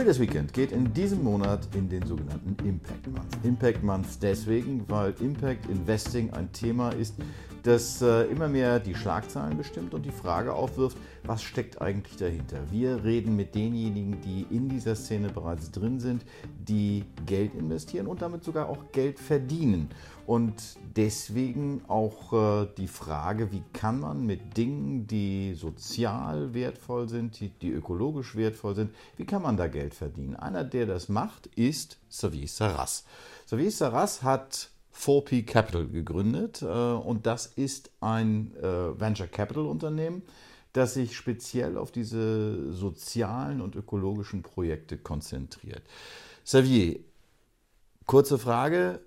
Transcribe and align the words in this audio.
Traders 0.00 0.18
Weekend 0.18 0.54
geht 0.54 0.72
in 0.72 0.94
diesem 0.94 1.22
Monat 1.22 1.68
in 1.74 1.86
den 1.86 2.02
sogenannten 2.06 2.56
Impact 2.66 3.06
Month. 3.06 3.44
Impact 3.44 3.82
Month 3.82 4.06
deswegen, 4.22 4.82
weil 4.88 5.14
Impact 5.20 5.66
Investing 5.68 6.30
ein 6.30 6.50
Thema 6.52 6.88
ist, 6.88 7.16
das 7.64 8.00
äh, 8.00 8.22
immer 8.30 8.48
mehr 8.48 8.80
die 8.80 8.94
Schlagzeilen 8.94 9.58
bestimmt 9.58 9.92
und 9.92 10.06
die 10.06 10.10
Frage 10.10 10.54
aufwirft, 10.54 10.96
was 11.24 11.42
steckt 11.42 11.82
eigentlich 11.82 12.16
dahinter? 12.16 12.56
Wir 12.70 13.04
reden 13.04 13.36
mit 13.36 13.54
denjenigen, 13.54 14.22
die 14.22 14.46
in 14.48 14.70
dieser 14.70 14.94
Szene 14.94 15.28
bereits 15.28 15.70
drin 15.70 16.00
sind, 16.00 16.24
die 16.66 17.04
Geld 17.26 17.54
investieren 17.54 18.06
und 18.06 18.22
damit 18.22 18.42
sogar 18.42 18.70
auch 18.70 18.92
Geld 18.92 19.18
verdienen. 19.18 19.90
Und 20.30 20.76
deswegen 20.94 21.82
auch 21.88 22.32
äh, 22.62 22.68
die 22.76 22.86
Frage, 22.86 23.50
wie 23.50 23.64
kann 23.72 23.98
man 23.98 24.24
mit 24.24 24.56
Dingen, 24.56 25.08
die 25.08 25.54
sozial 25.54 26.54
wertvoll 26.54 27.08
sind, 27.08 27.40
die, 27.40 27.48
die 27.48 27.72
ökologisch 27.72 28.36
wertvoll 28.36 28.76
sind, 28.76 28.94
wie 29.16 29.24
kann 29.24 29.42
man 29.42 29.56
da 29.56 29.66
Geld 29.66 29.92
verdienen? 29.92 30.36
Einer, 30.36 30.62
der 30.62 30.86
das 30.86 31.08
macht, 31.08 31.48
ist 31.56 31.98
Xavier 32.08 32.46
Sarras. 32.46 33.04
Xavier 33.46 33.72
Sarras 33.72 34.22
hat 34.22 34.70
4P 34.96 35.44
Capital 35.44 35.88
gegründet 35.88 36.62
äh, 36.62 36.66
und 36.66 37.26
das 37.26 37.46
ist 37.46 37.90
ein 38.00 38.54
äh, 38.62 39.00
Venture 39.00 39.26
Capital 39.26 39.66
Unternehmen, 39.66 40.22
das 40.72 40.94
sich 40.94 41.16
speziell 41.16 41.76
auf 41.76 41.90
diese 41.90 42.72
sozialen 42.72 43.60
und 43.60 43.74
ökologischen 43.74 44.44
Projekte 44.44 44.96
konzentriert. 44.96 45.82
Xavier, 46.44 47.00
kurze 48.06 48.38
Frage, 48.38 49.00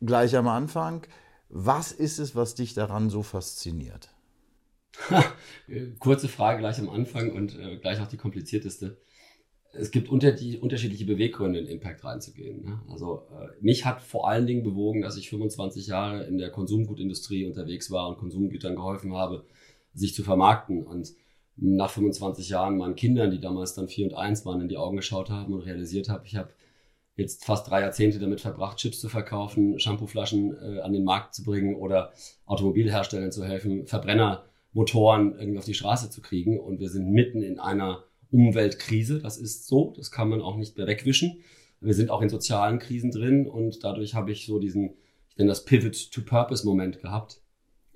gleich 0.00 0.36
am 0.36 0.48
Anfang. 0.48 1.06
Was 1.48 1.92
ist 1.92 2.18
es, 2.18 2.36
was 2.36 2.54
dich 2.54 2.74
daran 2.74 3.10
so 3.10 3.22
fasziniert? 3.22 4.10
Kurze 5.98 6.28
Frage 6.28 6.58
gleich 6.58 6.78
am 6.78 6.88
Anfang 6.88 7.32
und 7.32 7.58
äh, 7.58 7.76
gleich 7.76 8.00
auch 8.00 8.08
die 8.08 8.16
komplizierteste. 8.16 8.98
Es 9.72 9.90
gibt 9.90 10.08
unter 10.08 10.32
die, 10.32 10.58
unterschiedliche 10.58 11.04
Beweggründe, 11.04 11.58
in 11.58 11.66
Impact 11.66 12.02
reinzugehen. 12.04 12.64
Ne? 12.64 12.80
Also 12.90 13.26
äh, 13.30 13.48
mich 13.60 13.84
hat 13.84 14.00
vor 14.00 14.28
allen 14.28 14.46
Dingen 14.46 14.62
bewogen, 14.62 15.02
dass 15.02 15.16
ich 15.16 15.30
25 15.30 15.86
Jahre 15.86 16.24
in 16.24 16.38
der 16.38 16.50
Konsumgutindustrie 16.50 17.46
unterwegs 17.46 17.90
war 17.90 18.08
und 18.08 18.18
Konsumgütern 18.18 18.76
geholfen 18.76 19.14
habe, 19.14 19.44
sich 19.94 20.14
zu 20.14 20.22
vermarkten. 20.22 20.84
Und 20.84 21.12
nach 21.56 21.90
25 21.90 22.48
Jahren 22.48 22.78
meinen 22.78 22.96
Kindern, 22.96 23.30
die 23.30 23.40
damals 23.40 23.74
dann 23.74 23.88
vier 23.88 24.06
und 24.06 24.14
eins 24.14 24.44
waren, 24.46 24.60
in 24.60 24.68
die 24.68 24.78
Augen 24.78 24.96
geschaut 24.96 25.30
haben 25.30 25.52
und 25.52 25.60
realisiert 25.60 26.08
habe, 26.08 26.26
ich 26.26 26.36
habe 26.36 26.50
jetzt 27.18 27.44
fast 27.44 27.68
drei 27.68 27.80
Jahrzehnte 27.80 28.18
damit 28.18 28.40
verbracht, 28.40 28.78
Chips 28.78 29.00
zu 29.00 29.08
verkaufen, 29.08 29.78
Shampooflaschen 29.78 30.56
äh, 30.56 30.80
an 30.80 30.92
den 30.92 31.04
Markt 31.04 31.34
zu 31.34 31.42
bringen 31.44 31.74
oder 31.74 32.12
Automobilherstellern 32.46 33.32
zu 33.32 33.44
helfen, 33.44 33.86
Verbrennermotoren 33.86 35.38
irgendwie 35.38 35.58
auf 35.58 35.64
die 35.64 35.74
Straße 35.74 36.10
zu 36.10 36.22
kriegen. 36.22 36.60
Und 36.60 36.80
wir 36.80 36.88
sind 36.88 37.10
mitten 37.10 37.42
in 37.42 37.58
einer 37.58 38.04
Umweltkrise. 38.30 39.20
Das 39.20 39.36
ist 39.36 39.66
so, 39.66 39.92
das 39.96 40.10
kann 40.10 40.28
man 40.28 40.40
auch 40.40 40.56
nicht 40.56 40.76
mehr 40.76 40.86
wegwischen. 40.86 41.40
Wir 41.80 41.94
sind 41.94 42.10
auch 42.10 42.22
in 42.22 42.28
sozialen 42.28 42.78
Krisen 42.78 43.10
drin 43.10 43.46
und 43.46 43.84
dadurch 43.84 44.14
habe 44.14 44.32
ich 44.32 44.46
so 44.46 44.58
diesen, 44.58 44.94
ich 45.30 45.36
nenne 45.36 45.48
das 45.48 45.64
Pivot 45.64 46.10
to 46.10 46.22
Purpose 46.22 46.66
Moment 46.66 47.00
gehabt, 47.00 47.40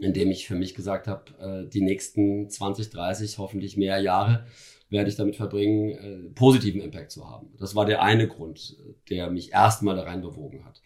in 0.03 0.13
dem 0.13 0.31
ich 0.31 0.47
für 0.47 0.55
mich 0.55 0.75
gesagt 0.75 1.07
habe, 1.07 1.25
äh, 1.39 1.69
die 1.69 1.81
nächsten 1.81 2.51
20, 2.51 2.91
30, 2.91 3.39
hoffentlich 3.39 3.77
mehr 3.77 3.99
Jahre 4.01 4.47
werde 4.91 5.09
ich 5.09 5.17
damit 5.17 5.37
verbringen, 5.37 5.91
äh, 5.91 6.31
positiven 6.35 6.81
Impact 6.81 7.13
zu 7.13 7.29
haben. 7.29 7.55
Das 7.59 7.75
war 7.75 7.87
der 7.87 8.03
eine 8.03 8.29
Grund, 8.29 8.77
der 9.09 9.31
mich 9.31 9.53
erstmal 9.53 9.97
da 9.97 10.03
rein 10.03 10.21
bewogen 10.21 10.65
hat. 10.65 10.83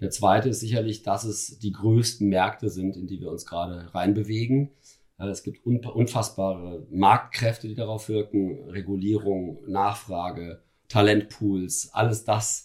Der 0.00 0.10
zweite 0.10 0.48
ist 0.48 0.60
sicherlich, 0.60 1.02
dass 1.02 1.24
es 1.24 1.58
die 1.58 1.72
größten 1.72 2.28
Märkte 2.28 2.68
sind, 2.68 2.96
in 2.96 3.06
die 3.06 3.20
wir 3.20 3.30
uns 3.30 3.46
gerade 3.46 3.94
reinbewegen. 3.94 4.70
Äh, 5.18 5.28
es 5.28 5.42
gibt 5.42 5.64
unfassbare 5.64 6.86
Marktkräfte, 6.90 7.68
die 7.68 7.74
darauf 7.74 8.08
wirken, 8.08 8.68
Regulierung, 8.70 9.58
Nachfrage, 9.66 10.62
Talentpools, 10.88 11.90
alles 11.92 12.24
das 12.24 12.64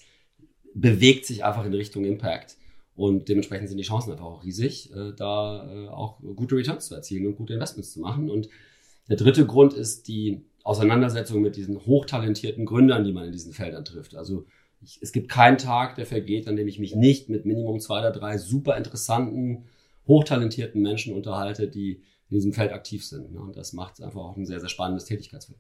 bewegt 0.74 1.26
sich 1.26 1.44
einfach 1.44 1.66
in 1.66 1.74
Richtung 1.74 2.06
Impact. 2.06 2.56
Und 2.96 3.30
dementsprechend 3.30 3.70
sind 3.70 3.78
die 3.78 3.84
Chancen 3.84 4.12
einfach 4.12 4.26
auch 4.26 4.44
riesig, 4.44 4.92
äh, 4.94 5.14
da 5.16 5.70
äh, 5.72 5.88
auch 5.88 6.20
gute 6.36 6.56
Returns 6.56 6.88
zu 6.88 6.96
erzielen 6.96 7.26
und 7.26 7.36
gute 7.36 7.54
Investments 7.54 7.94
zu 7.94 8.00
machen. 8.00 8.30
Und 8.30 8.50
der 9.10 9.18
dritte 9.18 9.46
Grund 9.46 9.74
ist 9.74 10.08
die 10.08 10.44
Auseinandersetzung 10.64 11.42
mit 11.42 11.56
diesen 11.56 11.86
hochtalentierten 11.86 12.66
Gründern, 12.66 13.04
die 13.04 13.14
man 13.14 13.26
in 13.26 13.32
diesen 13.32 13.54
Feldern 13.54 13.86
trifft. 13.86 14.16
Also 14.16 14.46
ich, 14.82 15.00
es 15.02 15.12
gibt 15.12 15.30
keinen 15.30 15.58
Tag, 15.58 15.96
der 15.96 16.06
vergeht, 16.06 16.48
an 16.48 16.56
dem 16.56 16.68
ich 16.68 16.80
mich 16.80 16.96
nicht 16.96 17.30
mit 17.30 17.46
Minimum 17.46 17.80
zwei 17.80 18.00
oder 18.00 18.12
drei 18.12 18.38
super 18.38 18.78
interessanten, 18.78 19.66
hochtalentierten 20.08 20.82
Menschen 20.82 21.16
unterhalte, 21.16 21.68
die 21.68 22.04
in 22.30 22.36
diesem 22.36 22.54
Feld 22.54 22.72
aktiv 22.72 23.06
sind. 23.06 23.32
Ne? 23.32 23.40
Und 23.40 23.58
das 23.58 23.74
macht 23.74 24.02
einfach 24.02 24.22
auch 24.22 24.38
ein 24.38 24.46
sehr, 24.46 24.60
sehr 24.60 24.70
spannendes 24.70 25.06
Tätigkeitsfeld. 25.06 25.60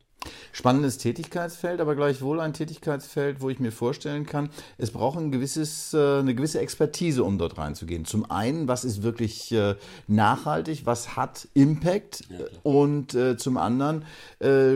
Spannendes 0.51 0.97
Tätigkeitsfeld, 0.97 1.79
aber 1.79 1.95
gleichwohl 1.95 2.39
ein 2.39 2.53
Tätigkeitsfeld, 2.53 3.41
wo 3.41 3.49
ich 3.49 3.59
mir 3.59 3.71
vorstellen 3.71 4.25
kann, 4.25 4.49
es 4.77 4.91
braucht 4.91 5.17
ein 5.17 5.31
gewisses, 5.31 5.93
äh, 5.93 6.19
eine 6.19 6.35
gewisse 6.35 6.59
Expertise, 6.59 7.23
um 7.23 7.37
dort 7.37 7.57
reinzugehen. 7.57 8.05
Zum 8.05 8.29
einen, 8.29 8.67
was 8.67 8.83
ist 8.83 9.03
wirklich 9.03 9.51
äh, 9.51 9.75
nachhaltig, 10.07 10.85
was 10.85 11.15
hat 11.15 11.47
Impact 11.53 12.23
ja, 12.29 12.45
und 12.63 13.13
äh, 13.13 13.37
zum 13.37 13.57
anderen 13.57 14.05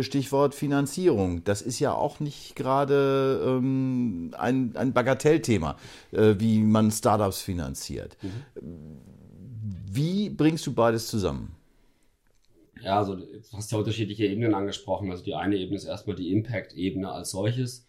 Stichwort 0.01 0.53
Finanzierung. 0.53 1.43
Das 1.43 1.61
ist 1.61 1.79
ja 1.79 1.93
auch 1.93 2.19
nicht 2.19 2.55
gerade 2.55 3.41
ähm, 3.43 4.31
ein, 4.37 4.75
ein 4.75 4.93
Bagatellthema, 4.93 5.75
wie 6.11 6.59
man 6.59 6.91
Startups 6.91 7.41
finanziert. 7.41 8.15
Mhm. 8.21 8.99
Wie 9.91 10.29
bringst 10.29 10.67
du 10.67 10.73
beides 10.73 11.07
zusammen? 11.07 11.55
Ja, 12.81 12.99
also 12.99 13.15
du 13.15 13.25
hast 13.53 13.71
ja 13.71 13.77
unterschiedliche 13.77 14.25
Ebenen 14.25 14.53
angesprochen. 14.53 15.09
Also 15.11 15.23
die 15.23 15.33
eine 15.33 15.55
Ebene 15.55 15.77
ist 15.77 15.85
erstmal 15.85 16.15
die 16.15 16.31
Impact-Ebene 16.31 17.11
als 17.11 17.31
solches. 17.31 17.87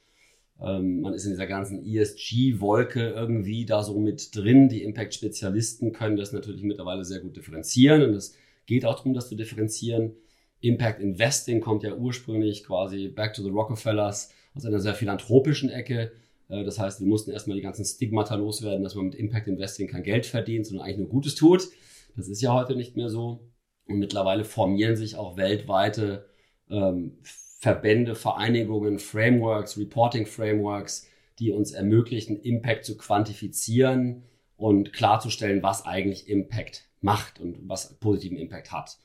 Ähm, 0.60 1.00
man 1.00 1.12
ist 1.12 1.24
in 1.24 1.32
dieser 1.32 1.46
ganzen 1.46 1.84
ESG-Wolke 1.84 3.10
irgendwie 3.10 3.66
da 3.66 3.82
so 3.82 3.98
mit 3.98 4.34
drin. 4.34 4.68
Die 4.68 4.82
Impact-Spezialisten 4.82 5.92
können 5.92 6.16
das 6.16 6.32
natürlich 6.32 6.62
mittlerweile 6.62 7.04
sehr 7.04 7.20
gut 7.20 7.36
differenzieren 7.36 8.02
und 8.02 8.14
es 8.14 8.36
geht 8.66 8.84
auch 8.84 8.96
darum, 8.96 9.14
das 9.14 9.28
zu 9.28 9.34
differenzieren. 9.34 10.12
Impact 10.60 11.00
Investing 11.00 11.60
kommt 11.60 11.82
ja 11.82 11.94
ursprünglich 11.94 12.64
quasi 12.64 13.08
back 13.08 13.34
to 13.34 13.42
the 13.42 13.50
Rockefellers 13.50 14.32
aus 14.54 14.64
einer 14.64 14.80
sehr 14.80 14.94
philanthropischen 14.94 15.68
Ecke. 15.68 16.12
Äh, 16.48 16.64
das 16.64 16.78
heißt, 16.78 17.00
wir 17.00 17.06
mussten 17.06 17.30
erstmal 17.30 17.56
die 17.56 17.62
ganzen 17.62 17.84
Stigmata 17.84 18.34
loswerden, 18.36 18.82
dass 18.82 18.94
man 18.94 19.06
mit 19.06 19.14
Impact 19.14 19.48
Investing 19.48 19.88
kein 19.88 20.02
Geld 20.02 20.26
verdient, 20.26 20.66
sondern 20.66 20.86
eigentlich 20.86 20.98
nur 20.98 21.08
Gutes 21.08 21.34
tut. 21.34 21.68
Das 22.16 22.28
ist 22.28 22.40
ja 22.40 22.54
heute 22.54 22.76
nicht 22.76 22.96
mehr 22.96 23.10
so. 23.10 23.40
Und 23.86 23.98
mittlerweile 23.98 24.44
formieren 24.44 24.96
sich 24.96 25.16
auch 25.16 25.36
weltweite 25.36 26.28
ähm, 26.70 27.18
Verbände, 27.22 28.14
Vereinigungen, 28.14 28.98
Frameworks, 28.98 29.78
Reporting-Frameworks, 29.78 31.08
die 31.38 31.52
uns 31.52 31.72
ermöglichen, 31.72 32.40
Impact 32.40 32.84
zu 32.84 32.96
quantifizieren 32.96 34.24
und 34.56 34.92
klarzustellen, 34.92 35.62
was 35.62 35.84
eigentlich 35.84 36.28
Impact 36.28 36.88
macht 37.00 37.40
und 37.40 37.68
was 37.68 37.98
positiven 37.98 38.38
Impact 38.38 38.72
hat. 38.72 38.98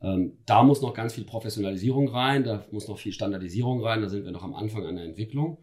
Ähm, 0.00 0.38
da 0.46 0.62
muss 0.62 0.82
noch 0.82 0.94
ganz 0.94 1.14
viel 1.14 1.24
Professionalisierung 1.24 2.08
rein, 2.08 2.44
da 2.44 2.64
muss 2.70 2.88
noch 2.88 2.98
viel 2.98 3.12
Standardisierung 3.12 3.82
rein, 3.82 4.02
da 4.02 4.08
sind 4.08 4.24
wir 4.24 4.32
noch 4.32 4.44
am 4.44 4.54
Anfang 4.54 4.84
einer 4.86 5.02
Entwicklung. 5.02 5.58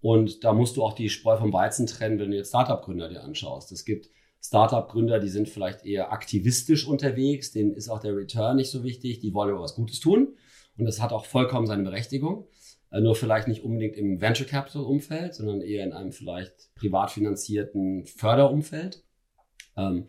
Und 0.00 0.44
da 0.44 0.52
musst 0.52 0.76
du 0.76 0.84
auch 0.84 0.92
die 0.92 1.08
Spreu 1.08 1.36
vom 1.36 1.52
Weizen 1.52 1.86
trennen, 1.86 2.18
wenn 2.18 2.30
du 2.30 2.36
jetzt 2.36 2.48
Startup-Gründer 2.48 3.08
dir 3.08 3.24
anschaust. 3.24 3.72
Es 3.72 3.84
gibt 3.84 4.10
Startup-Gründer, 4.40 5.18
die 5.18 5.28
sind 5.28 5.48
vielleicht 5.48 5.84
eher 5.84 6.12
aktivistisch 6.12 6.86
unterwegs, 6.86 7.52
denen 7.52 7.74
ist 7.74 7.88
auch 7.88 8.00
der 8.00 8.16
Return 8.16 8.56
nicht 8.56 8.70
so 8.70 8.84
wichtig, 8.84 9.20
die 9.20 9.34
wollen 9.34 9.50
aber 9.50 9.62
was 9.62 9.74
Gutes 9.74 10.00
tun. 10.00 10.36
Und 10.76 10.84
das 10.84 11.02
hat 11.02 11.12
auch 11.12 11.26
vollkommen 11.26 11.66
seine 11.66 11.82
Berechtigung. 11.82 12.46
Äh, 12.90 13.00
nur 13.00 13.14
vielleicht 13.14 13.48
nicht 13.48 13.64
unbedingt 13.64 13.96
im 13.96 14.20
Venture 14.20 14.46
Capital 14.46 14.82
Umfeld, 14.82 15.34
sondern 15.34 15.60
eher 15.60 15.84
in 15.84 15.92
einem 15.92 16.12
vielleicht 16.12 16.74
privat 16.74 17.10
finanzierten 17.10 18.06
Förderumfeld. 18.06 19.02
Ähm, 19.76 20.06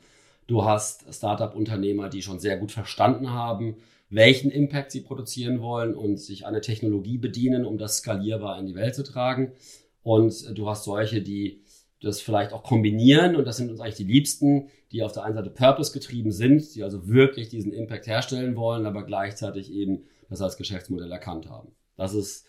du 0.48 0.64
hast 0.64 1.14
Startup-Unternehmer, 1.14 2.10
die 2.10 2.22
schon 2.22 2.40
sehr 2.40 2.58
gut 2.58 2.72
verstanden 2.72 3.32
haben, 3.32 3.78
welchen 4.10 4.50
Impact 4.50 4.92
sie 4.92 5.02
produzieren 5.02 5.62
wollen 5.62 5.94
und 5.96 6.18
sich 6.18 6.46
eine 6.46 6.62
Technologie 6.62 7.18
bedienen, 7.18 7.66
um 7.66 7.78
das 7.78 7.98
skalierbar 7.98 8.60
in 8.60 8.66
die 8.66 8.76
Welt 8.76 8.96
zu 8.96 9.04
tragen. 9.04 9.54
Und 10.02 10.58
du 10.58 10.68
hast 10.68 10.86
solche, 10.86 11.22
die 11.22 11.62
das 12.02 12.22
vielleicht 12.22 12.54
auch 12.54 12.64
kombinieren 12.64 13.36
und 13.36 13.46
das 13.46 13.58
sind 13.58 13.70
uns 13.70 13.82
eigentlich 13.82 13.96
die 13.96 14.04
Liebsten, 14.06 14.70
die 14.92 15.04
auf 15.04 15.12
der 15.12 15.24
einen 15.24 15.36
Seite 15.36 15.50
Purpose 15.50 15.92
getrieben 15.92 16.32
sind, 16.32 16.76
die 16.76 16.84
also 16.84 17.08
wirklich 17.08 17.50
diesen 17.50 17.74
Impact 17.74 18.08
herstellen 18.08 18.56
wollen, 18.56 18.86
aber 18.86 19.06
gleichzeitig 19.06 19.72
eben 19.72 20.06
das 20.30 20.42
als 20.42 20.58
Geschäftsmodell 20.58 21.12
erkannt 21.12 21.50
haben. 21.50 21.74
Das 21.98 22.14
ist 22.14 22.46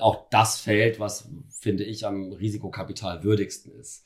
auch 0.00 0.28
das 0.30 0.58
Feld, 0.58 1.00
was 1.00 1.28
finde 1.50 1.84
ich 1.84 2.06
am 2.06 2.32
Risikokapital 2.32 3.22
würdigsten 3.24 3.72
ist. 3.72 4.04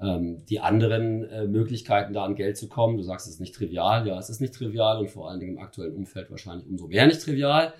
Ähm, 0.00 0.44
die 0.46 0.60
anderen 0.60 1.24
äh, 1.24 1.46
Möglichkeiten, 1.46 2.14
da 2.14 2.24
an 2.24 2.34
Geld 2.34 2.56
zu 2.56 2.68
kommen, 2.68 2.96
du 2.96 3.02
sagst, 3.02 3.26
es 3.26 3.34
ist 3.34 3.40
nicht 3.40 3.54
trivial, 3.54 4.06
ja, 4.06 4.18
es 4.18 4.30
ist 4.30 4.40
nicht 4.40 4.54
trivial 4.54 4.98
und 4.98 5.10
vor 5.10 5.28
allen 5.28 5.40
Dingen 5.40 5.56
im 5.56 5.62
aktuellen 5.62 5.94
Umfeld 5.94 6.30
wahrscheinlich 6.30 6.66
umso 6.66 6.88
mehr 6.88 7.06
nicht 7.06 7.20
trivial. 7.20 7.74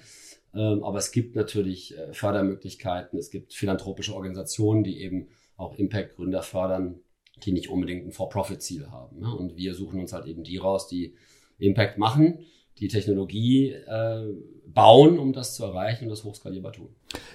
Ähm, 0.55 0.85
aber 0.85 0.99
es 0.99 1.13
gibt 1.13 1.37
natürlich 1.37 1.97
äh, 1.97 2.13
Fördermöglichkeiten, 2.13 3.19
es 3.19 3.31
gibt 3.31 3.55
philanthropische 3.55 4.15
Organisationen, 4.15 4.85
die 4.85 5.01
eben 5.01 5.29
auch 5.61 5.75
Impact-Gründer 5.75 6.43
fördern, 6.43 7.01
die 7.45 7.53
nicht 7.53 7.69
unbedingt 7.69 8.07
ein 8.07 8.13
For-Profit-Ziel 8.13 8.91
haben. 8.91 9.21
Ne? 9.21 9.35
Und 9.35 9.57
wir 9.57 9.75
suchen 9.75 10.01
uns 10.01 10.13
halt 10.13 10.27
eben 10.27 10.43
die 10.43 10.57
raus, 10.57 10.89
die 10.89 11.15
Impact 11.59 11.99
machen, 11.99 12.47
die 12.79 12.89
Technologie 12.89 13.71
äh, 13.71 14.25
bauen, 14.67 15.19
um 15.19 15.33
das 15.33 15.55
zu 15.55 15.65
erreichen 15.65 16.05
und 16.05 16.11
das 16.11 16.25
hochskalierbar 16.25 16.73
tun. 16.73 16.89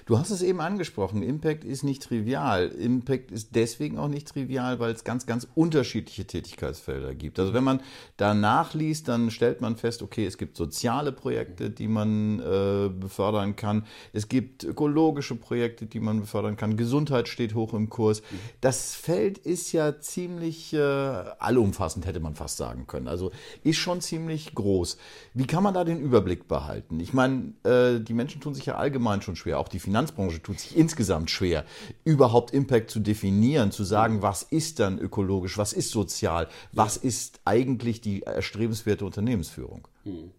Du 0.06 0.20
hast 0.20 0.30
es 0.30 0.44
eben 0.44 0.62
angesprochen, 0.62 1.24
Impact 1.24 1.64
ist 1.64 1.84
nicht 1.84 2.04
trivial. 2.04 2.68
Impact 2.68 3.32
ist 3.32 3.56
deswegen 3.56 3.98
auch 3.98 4.08
nicht 4.08 4.28
trivial, 4.28 4.80
weil 4.80 4.94
es 4.94 5.04
ganz, 5.04 5.26
ganz 5.26 5.48
unterschiedliche 5.56 6.28
Tätigkeitsfelder 6.28 7.16
gibt. 7.16 7.40
Also 7.40 7.56
wenn 7.56 7.64
man 7.64 7.82
da 8.16 8.36
nachliest, 8.36 9.08
dann 9.08 9.32
stellt 9.32 9.62
man 9.62 9.78
fest, 9.78 10.04
okay, 10.04 10.28
es 10.28 10.38
gibt 10.38 10.58
soziale 10.58 11.12
Projekte, 11.12 11.72
die 11.72 11.88
man 11.88 12.40
äh, 12.40 12.90
befördern 12.90 13.56
kann. 13.56 13.88
Es 14.14 14.30
gibt 14.30 14.64
ökologische 14.64 15.34
Projekte, 15.34 15.88
die 15.88 16.00
man 16.00 16.20
befördern 16.20 16.56
kann. 16.56 16.78
Gesundheit 16.78 17.28
steht 17.28 17.56
hoch 17.56 17.74
im 17.74 17.90
Kurs. 17.90 18.22
Das 18.62 18.94
Feld 18.94 19.40
ist 19.40 19.72
ja 19.72 20.00
ziemlich 20.00 20.72
äh, 20.74 20.78
allumfassend, 20.78 22.06
hätte 22.06 22.20
man 22.20 22.36
fast 22.36 22.58
sagen 22.58 22.86
können. 22.86 23.08
Also 23.08 23.32
ist 23.64 23.78
schon 23.78 24.02
ziemlich 24.02 24.54
groß. 24.54 25.00
Wie 25.34 25.48
kann 25.48 25.64
man 25.64 25.74
da 25.74 25.84
den 25.84 26.00
Überblick 26.00 26.48
behalten? 26.48 27.00
Ich 27.00 27.12
meine, 27.12 27.54
äh, 27.64 28.00
die 28.00 28.14
Menschen 28.14 28.40
tun 28.40 28.54
sich 28.54 28.68
ja 28.68 28.76
allgemein 28.76 29.24
schon 29.24 29.36
schwer 29.36 29.58
auch 29.58 29.68
die 29.68 29.80
Finanzbranche 29.96 30.42
tut 30.42 30.60
sich 30.60 30.76
insgesamt 30.76 31.32
schwer, 31.32 31.64
überhaupt 32.04 32.52
Impact 32.52 32.92
zu 32.92 33.00
definieren, 33.00 33.72
zu 33.72 33.86
sagen, 33.86 34.22
was 34.22 34.44
ist 34.44 34.82
dann 34.82 35.00
ökologisch, 35.00 35.58
was 35.58 35.72
ist 35.72 35.92
sozial, 35.92 36.50
was 36.74 36.98
ist 36.98 37.40
eigentlich 37.46 38.02
die 38.02 38.24
erstrebenswerte 38.24 39.06
Unternehmensführung. 39.06 39.88
Hm. 40.04 40.32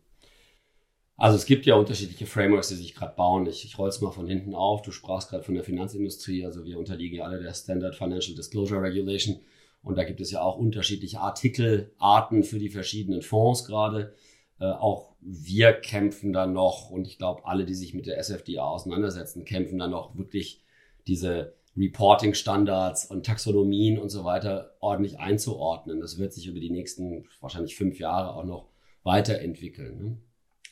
Also 1.17 1.39
es 1.39 1.47
gibt 1.47 1.65
ja 1.65 1.77
unterschiedliche 1.77 2.27
Frameworks, 2.27 2.69
die 2.69 2.75
sich 2.75 2.95
gerade 2.95 3.17
bauen. 3.17 3.47
Ich, 3.47 3.65
ich 3.65 3.79
roll 3.79 3.89
es 3.89 4.03
mal 4.03 4.11
von 4.11 4.27
hinten 4.27 4.55
auf. 4.55 4.83
Du 4.83 4.91
sprachst 4.91 5.31
gerade 5.31 5.43
von 5.43 5.55
der 5.55 5.65
Finanzindustrie. 5.65 6.45
Also 6.45 6.67
wir 6.67 6.79
unterliegen 6.79 7.17
ja 7.17 7.25
alle 7.25 7.43
der 7.43 7.55
Standard 7.55 7.97
Financial 7.97 8.37
Disclosure 8.37 8.83
Regulation. 8.83 9.41
Und 9.83 9.97
da 9.97 10.05
gibt 10.05 10.21
es 10.21 10.31
ja 10.31 10.43
auch 10.43 10.59
unterschiedliche 10.59 11.21
Artikelarten 11.21 12.45
für 12.45 12.59
die 12.59 12.69
verschiedenen 12.69 13.23
Fonds 13.23 13.65
gerade. 13.65 14.13
Äh, 14.61 14.67
auch 14.67 15.15
wir 15.21 15.73
kämpfen 15.73 16.33
da 16.33 16.47
noch 16.47 16.91
und 16.91 17.07
ich 17.07 17.19
glaube, 17.19 17.47
alle, 17.47 17.65
die 17.65 17.75
sich 17.75 17.95
mit 17.95 18.07
der 18.07 18.19
SFDA 18.19 18.65
auseinandersetzen, 18.65 19.45
kämpfen 19.45 19.79
da 19.79 19.89
noch 19.89 20.17
wirklich 20.17 20.63
diese 21.07 21.55
Reporting-Standards 21.77 23.07
und 23.07 23.27
Taxonomien 23.27 23.99
und 23.99 24.09
so 24.09 24.25
weiter 24.25 24.75
ordentlich 24.81 25.19
einzuordnen. 25.19 26.01
Das 26.01 26.19
wird 26.19 26.33
sich 26.33 26.47
über 26.47 26.61
die 26.61 26.71
nächsten 26.71 27.27
wahrscheinlich 27.41 27.77
fünf 27.77 27.99
Jahre 27.99 28.35
auch 28.35 28.45
noch 28.45 28.69
weiterentwickeln. 29.03 29.99
Ne? 29.99 30.19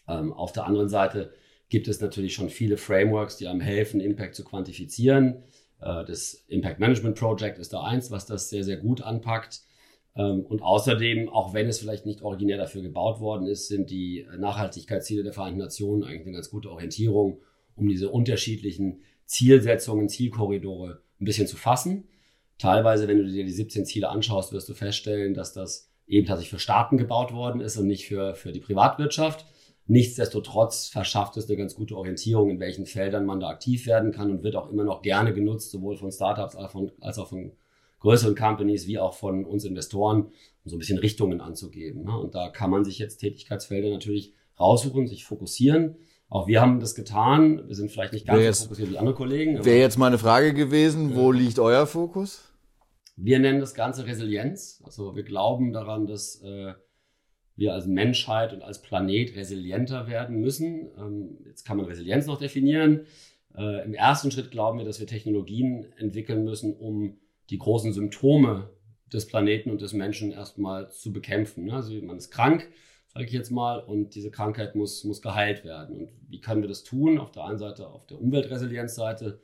Ähm, 0.09 0.33
auf 0.33 0.53
der 0.53 0.65
anderen 0.67 0.89
Seite 0.89 1.33
gibt 1.69 1.89
es 1.89 2.01
natürlich 2.01 2.35
schon 2.35 2.51
viele 2.51 2.77
Frameworks, 2.77 3.37
die 3.37 3.49
einem 3.49 3.61
helfen, 3.61 4.01
Impact 4.01 4.35
zu 4.35 4.45
quantifizieren. 4.45 5.43
Äh, 5.81 6.05
das 6.05 6.45
Impact 6.49 6.81
Management 6.81 7.19
Project 7.19 7.59
ist 7.59 7.73
da 7.73 7.83
eins, 7.83 8.11
was 8.11 8.27
das 8.27 8.49
sehr, 8.49 8.65
sehr 8.65 8.79
gut 8.79 9.03
anpackt. 9.03 9.63
Ähm, 10.17 10.45
und 10.47 10.63
außerdem, 10.63 11.29
auch 11.29 11.55
wenn 11.55 11.69
es 11.69 11.79
vielleicht 11.79 12.07
nicht 12.07 12.23
originär 12.23 12.59
dafür 12.59 12.83
gebaut 12.83 13.21
worden 13.21 13.47
ist, 13.47 13.69
sind 13.69 13.91
die 13.91 14.27
Nachhaltigkeitsziele 14.39 15.23
der 15.23 15.33
Vereinten 15.33 15.59
Nationen 15.59 16.05
eigentlich 16.05 16.23
eine 16.23 16.33
ganz 16.33 16.51
gute 16.51 16.71
Orientierung, 16.71 17.41
um 17.77 17.89
diese 17.89 18.11
unterschiedlichen 18.11 19.03
Zielsetzungen, 19.27 20.09
Zielkorridore 20.09 21.03
ein 21.21 21.25
bisschen 21.25 21.47
zu 21.47 21.57
fassen. 21.57 22.05
Teilweise, 22.59 23.09
wenn 23.09 23.19
du 23.19 23.25
dir 23.25 23.45
die 23.45 23.51
17 23.51 23.85
Ziele 23.85 24.09
anschaust, 24.09 24.53
wirst 24.53 24.69
du 24.69 24.75
feststellen, 24.75 25.35
dass 25.35 25.53
das 25.53 25.91
eben 26.07 26.27
tatsächlich 26.27 26.51
für 26.51 26.59
Staaten 26.59 26.99
gebaut 26.99 27.33
worden 27.33 27.61
ist 27.61 27.77
und 27.77 27.87
nicht 27.87 28.07
für, 28.07 28.35
für 28.35 28.53
die 28.53 28.61
Privatwirtschaft. 28.61 29.47
Nichtsdestotrotz 29.87 30.89
verschafft 30.89 31.37
es 31.37 31.49
eine 31.49 31.59
ganz 31.59 31.75
gute 31.75 31.97
Orientierung, 31.97 32.51
in 32.51 32.61
welchen 32.61 32.87
Feldern 32.87 33.27
man 33.27 33.41
da 33.41 33.49
aktiv 33.49 33.87
werden 33.87 34.13
kann 34.13 34.31
und 34.31 34.43
wird 34.43 34.57
auch 34.57 34.71
immer 34.71 34.85
noch 34.85 35.03
gerne 35.03 35.35
genutzt, 35.35 35.71
sowohl 35.71 35.97
von 35.97 36.11
Startups 36.11 36.57
als 36.57 37.19
auch 37.19 37.29
von 37.29 37.53
größeren 38.05 38.37
Companies 38.37 38.87
wie 38.87 38.99
auch 38.99 39.15
von 39.15 39.47
uns 39.47 39.65
Investoren, 39.65 40.25
um 40.27 40.71
so 40.71 40.77
ein 40.77 40.79
bisschen 40.79 40.99
Richtungen 40.99 41.41
anzugeben. 41.41 42.05
Ne? 42.05 42.17
Und 42.17 42.35
da 42.35 42.51
kann 42.51 42.71
man 42.71 42.85
sich 42.85 42.99
jetzt 42.99 43.17
Tätigkeitsfelder 43.17 43.89
natürlich 43.89 44.35
raussuchen, 44.61 45.07
sich 45.07 45.25
fokussieren. 45.25 45.97
Auch 46.29 46.47
wir 46.47 46.61
haben 46.61 46.81
das 46.81 46.95
getan. 46.95 47.67
Wir 47.67 47.75
sind 47.75 47.91
vielleicht 47.91 48.13
nicht 48.13 48.27
ganz 48.27 48.43
jetzt, 48.43 48.59
so 48.59 48.65
fokussiert 48.65 48.91
wie 48.91 48.99
andere 48.99 49.15
Kollegen. 49.15 49.65
Wäre 49.65 49.79
jetzt 49.79 49.97
meine 49.97 50.19
Frage 50.19 50.53
gewesen, 50.53 51.17
wo 51.17 51.33
liegt 51.33 51.59
euer 51.59 51.87
Fokus? 51.87 52.53
Wir 53.17 53.39
nennen 53.39 53.61
das 53.61 53.73
Ganze 53.73 54.07
Resilienz. 54.07 54.83
Also 54.85 55.17
wir 55.17 55.23
glauben 55.23 55.73
daran, 55.73 56.07
dass 56.07 56.43
äh, 56.43 56.75
wir 57.57 57.73
als 57.73 57.87
Menschheit 57.87 58.53
und 58.53 58.63
als 58.63 58.83
Planet 58.83 59.35
resilienter 59.35 60.09
werden 60.09 60.41
müssen. 60.41 60.91
Ähm, 60.99 61.39
jetzt 61.47 61.65
kann 61.65 61.79
man 61.79 61.87
Resilienz 61.87 62.27
noch 62.27 62.39
definieren. 62.39 63.07
Äh, 63.57 63.83
Im 63.85 63.95
ersten 63.95 64.31
Schritt 64.31 64.51
glauben 64.51 64.77
wir, 64.77 64.85
dass 64.85 65.01
wir 65.01 65.07
Technologien 65.07 65.87
entwickeln 65.97 66.45
müssen, 66.45 66.75
um 66.75 67.17
die 67.51 67.59
großen 67.59 67.93
Symptome 67.93 68.71
des 69.13 69.27
Planeten 69.27 69.71
und 69.71 69.81
des 69.81 69.93
Menschen 69.93 70.33
erstmal 70.33 70.91
zu 70.91 71.13
bekämpfen. 71.13 71.71
Also 71.71 71.95
man 72.03 72.17
ist 72.17 72.31
krank, 72.31 72.69
sage 73.09 73.27
ich 73.27 73.33
jetzt 73.33 73.51
mal, 73.51 73.79
und 73.79 74.15
diese 74.15 74.31
Krankheit 74.31 74.75
muss, 74.75 75.05
muss 75.05 75.23
geheilt 75.23 75.65
werden. 75.65 75.97
Und 75.97 76.11
wie 76.29 76.41
können 76.41 76.63
wir 76.63 76.69
das 76.69 76.85
tun? 76.85 77.19
Auf 77.19 77.31
der 77.31 77.45
einen 77.45 77.59
Seite, 77.59 77.89
auf 77.89 78.07
der 78.07 78.21
Umweltresilienzseite 78.21 79.41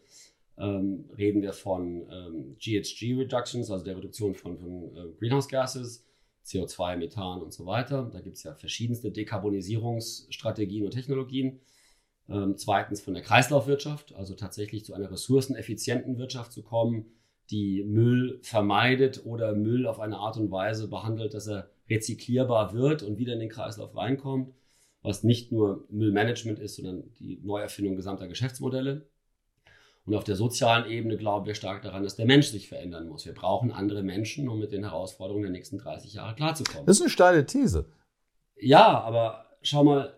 ähm, 0.58 1.08
reden 1.17 1.43
wir 1.43 1.52
von 1.52 2.06
ähm, 2.11 2.56
GHG 2.58 3.14
Reductions, 3.17 3.70
also 3.70 3.85
der 3.85 3.97
Reduktion 3.97 4.35
von, 4.35 4.58
von 4.58 4.97
äh, 4.97 5.12
Greenhouse 5.19 5.49
Gases, 5.49 6.06
CO2, 6.44 6.97
Methan 6.97 7.43
und 7.43 7.52
so 7.52 7.67
weiter. 7.67 8.11
Da 8.12 8.20
gibt 8.20 8.37
es 8.37 8.43
ja 8.43 8.55
verschiedenste 8.55 9.12
Dekarbonisierungsstrategien 9.12 10.85
und 10.85 10.91
Technologien. 10.91 11.61
Ähm, 12.29 12.56
zweitens 12.56 13.00
von 13.00 13.14
der 13.14 13.23
Kreislaufwirtschaft, 13.23 14.14
also 14.14 14.35
tatsächlich 14.35 14.85
zu 14.85 14.94
einer 14.94 15.11
ressourceneffizienten 15.11 16.19
Wirtschaft 16.19 16.52
zu 16.52 16.62
kommen, 16.62 17.06
die 17.50 17.85
Müll 17.85 18.38
vermeidet 18.43 19.25
oder 19.25 19.55
Müll 19.55 19.87
auf 19.87 20.00
eine 20.00 20.19
Art 20.19 20.37
und 20.37 20.50
Weise 20.50 20.88
behandelt, 20.88 21.35
dass 21.35 21.49
er 21.49 21.70
rezyklierbar 21.88 22.73
wird 22.73 23.02
und 23.02 23.19
wieder 23.19 23.32
in 23.32 23.41
den 23.41 23.49
Kreislauf 23.49 23.97
reinkommt, 23.97 24.55
was 25.02 25.25
nicht 25.25 25.50
nur 25.50 25.87
Müllmanagement 25.91 26.58
ist, 26.61 26.76
sondern 26.76 27.11
die 27.19 27.41
Neuerfindung 27.43 27.97
gesamter 27.97 28.29
Geschäftsmodelle. 28.29 29.08
Und 30.06 30.14
auf 30.14 30.25
der 30.25 30.37
sozialen 30.37 30.91
Ebene 30.91 31.17
glauben 31.17 31.47
wir 31.47 31.55
stark 31.55 31.82
daran, 31.82 32.02
dass 32.02 32.17
der 32.17 32.26
Mensch 32.26 32.49
sich 32.49 32.69
verändern 32.69 33.08
muss. 33.08 33.26
Wir 33.26 33.35
brauchen 33.35 33.70
andere 33.70 34.02
Menschen, 34.02 34.49
um 34.49 34.58
mit 34.58 34.73
den 34.73 34.85
Herausforderungen 34.85 35.43
der 35.43 35.52
nächsten 35.52 35.79
30 35.79 36.14
Jahre 36.14 36.35
klarzukommen. 36.35 36.87
Das 36.87 36.97
ist 36.97 37.02
eine 37.02 37.11
steile 37.11 37.47
These. 37.47 37.87
Ja, 38.56 39.00
aber 39.00 39.47
schau 39.62 39.85
mal, 39.85 40.14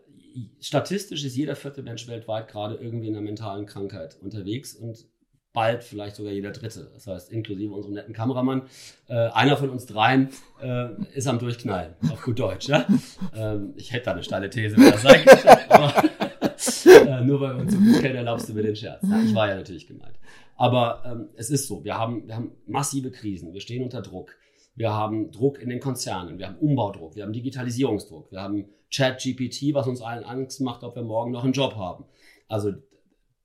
statistisch 0.61 1.25
ist 1.25 1.37
jeder 1.37 1.57
vierte 1.57 1.83
Mensch 1.83 2.07
weltweit 2.09 2.49
gerade 2.49 2.77
irgendwie 2.77 3.09
in 3.09 3.17
einer 3.17 3.25
mentalen 3.25 3.67
Krankheit 3.67 4.19
unterwegs 4.21 4.75
und 4.75 5.07
bald 5.53 5.85
vielleicht 5.85 6.17
sogar 6.17 6.33
jeder 6.33 6.51
Dritte. 6.51 6.91
Das 6.95 7.07
heißt, 7.07 7.31
inklusive 7.31 7.73
unserem 7.73 7.95
netten 7.95 8.15
Kameramann. 8.15 8.63
Äh, 9.09 9.29
einer 9.29 9.57
von 9.57 9.71
uns 9.71 9.87
dreien 9.87 10.31
äh, 10.61 10.89
ist 11.15 11.27
am 11.27 11.39
Durchknallen, 11.39 11.95
auf 12.11 12.23
gut 12.23 12.39
Deutsch. 12.39 12.69
Ja? 12.69 12.87
Ähm, 13.35 13.73
ich 13.77 13.93
hätte 13.93 14.07
da 14.07 14.13
eine 14.13 14.23
steile 14.23 14.51
These, 14.51 14.77
wenn 14.77 14.91
das 14.91 15.03
sein 15.03 15.25
könnte, 15.25 15.71
aber 15.71 16.05
äh, 17.21 17.25
nur 17.25 17.41
weil 17.41 17.57
wir 17.57 17.63
uns 17.63 17.73
so 17.73 17.79
gut 17.79 18.01
kennen, 18.01 18.17
erlaubst 18.17 18.49
du 18.49 18.53
mir 18.53 18.63
den 18.63 18.77
Scherz. 18.77 19.03
Ja, 19.09 19.23
ich 19.23 19.35
war 19.35 19.49
ja 19.49 19.57
natürlich 19.57 19.87
gemeint. 19.87 20.19
Aber 20.57 21.03
ähm, 21.07 21.29
es 21.35 21.49
ist 21.49 21.67
so, 21.67 21.83
wir 21.83 21.97
haben, 21.97 22.27
wir 22.29 22.37
haben 22.37 22.53
massive 22.67 23.11
Krisen, 23.11 23.55
wir 23.55 23.61
stehen 23.61 23.83
unter 23.83 24.03
Druck. 24.03 24.37
Wir 24.75 24.93
haben 24.93 25.31
Druck 25.31 25.61
in 25.61 25.71
den 25.71 25.81
Konzernen, 25.81 26.39
wir 26.39 26.49
haben 26.49 26.59
Umbaudruck, 26.59 27.17
wir 27.17 27.23
haben 27.23 27.33
Digitalisierungsdruck, 27.33 28.31
wir 28.33 28.41
haben 28.41 28.69
Chat-GPT, 28.91 29.75
was 29.75 29.87
uns 29.87 30.03
allen 30.03 30.25
Angst 30.25 30.61
macht, 30.61 30.85
ob 30.85 30.95
wir 30.95 31.03
morgen 31.03 31.31
noch 31.31 31.45
einen 31.45 31.53
Job 31.53 31.77
haben. 31.77 32.05
Also 32.49 32.73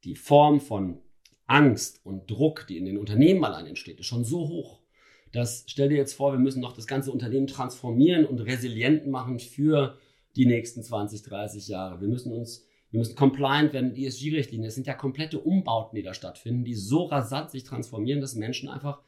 die 0.04 0.16
Form 0.16 0.60
von 0.60 1.00
Angst 1.48 2.02
und 2.04 2.30
Druck, 2.30 2.68
die 2.68 2.78
in 2.78 2.86
den 2.86 2.98
Unternehmen 2.98 3.44
allein 3.44 3.66
entsteht, 3.66 4.00
ist 4.00 4.06
schon 4.06 4.26
so 4.26 4.48
hoch. 4.48 4.80
dass, 5.34 5.66
stell 5.68 5.90
dir 5.90 5.98
jetzt 5.98 6.14
vor, 6.14 6.32
wir 6.32 6.40
müssen 6.40 6.62
noch 6.62 6.74
das 6.74 6.88
ganze 6.88 7.12
Unternehmen 7.12 7.48
transformieren 7.48 8.26
und 8.26 8.40
resilient 8.40 9.08
machen 9.08 9.40
für 9.40 9.98
die 10.38 10.46
nächsten 10.46 10.84
20, 10.84 11.22
30 11.24 11.68
Jahre. 11.68 12.00
Wir 12.00 12.08
müssen 12.08 12.32
uns, 12.32 12.66
wir 12.92 13.00
müssen 13.00 13.16
compliant 13.16 13.74
werden 13.74 13.90
mit 13.90 13.98
ESG-Richtlinien. 13.98 14.68
Es 14.68 14.76
sind 14.76 14.88
ja 14.88 14.94
komplette 14.94 15.40
Umbauten, 15.40 15.98
die 15.98 16.04
da 16.04 16.14
stattfinden, 16.14 16.64
die 16.64 16.76
so 16.76 17.04
rasant 17.04 17.52
sich 17.52 17.66
transformieren, 17.66 18.22
dass 18.22 18.36
Menschen 18.36 18.70
einfach 18.70 19.02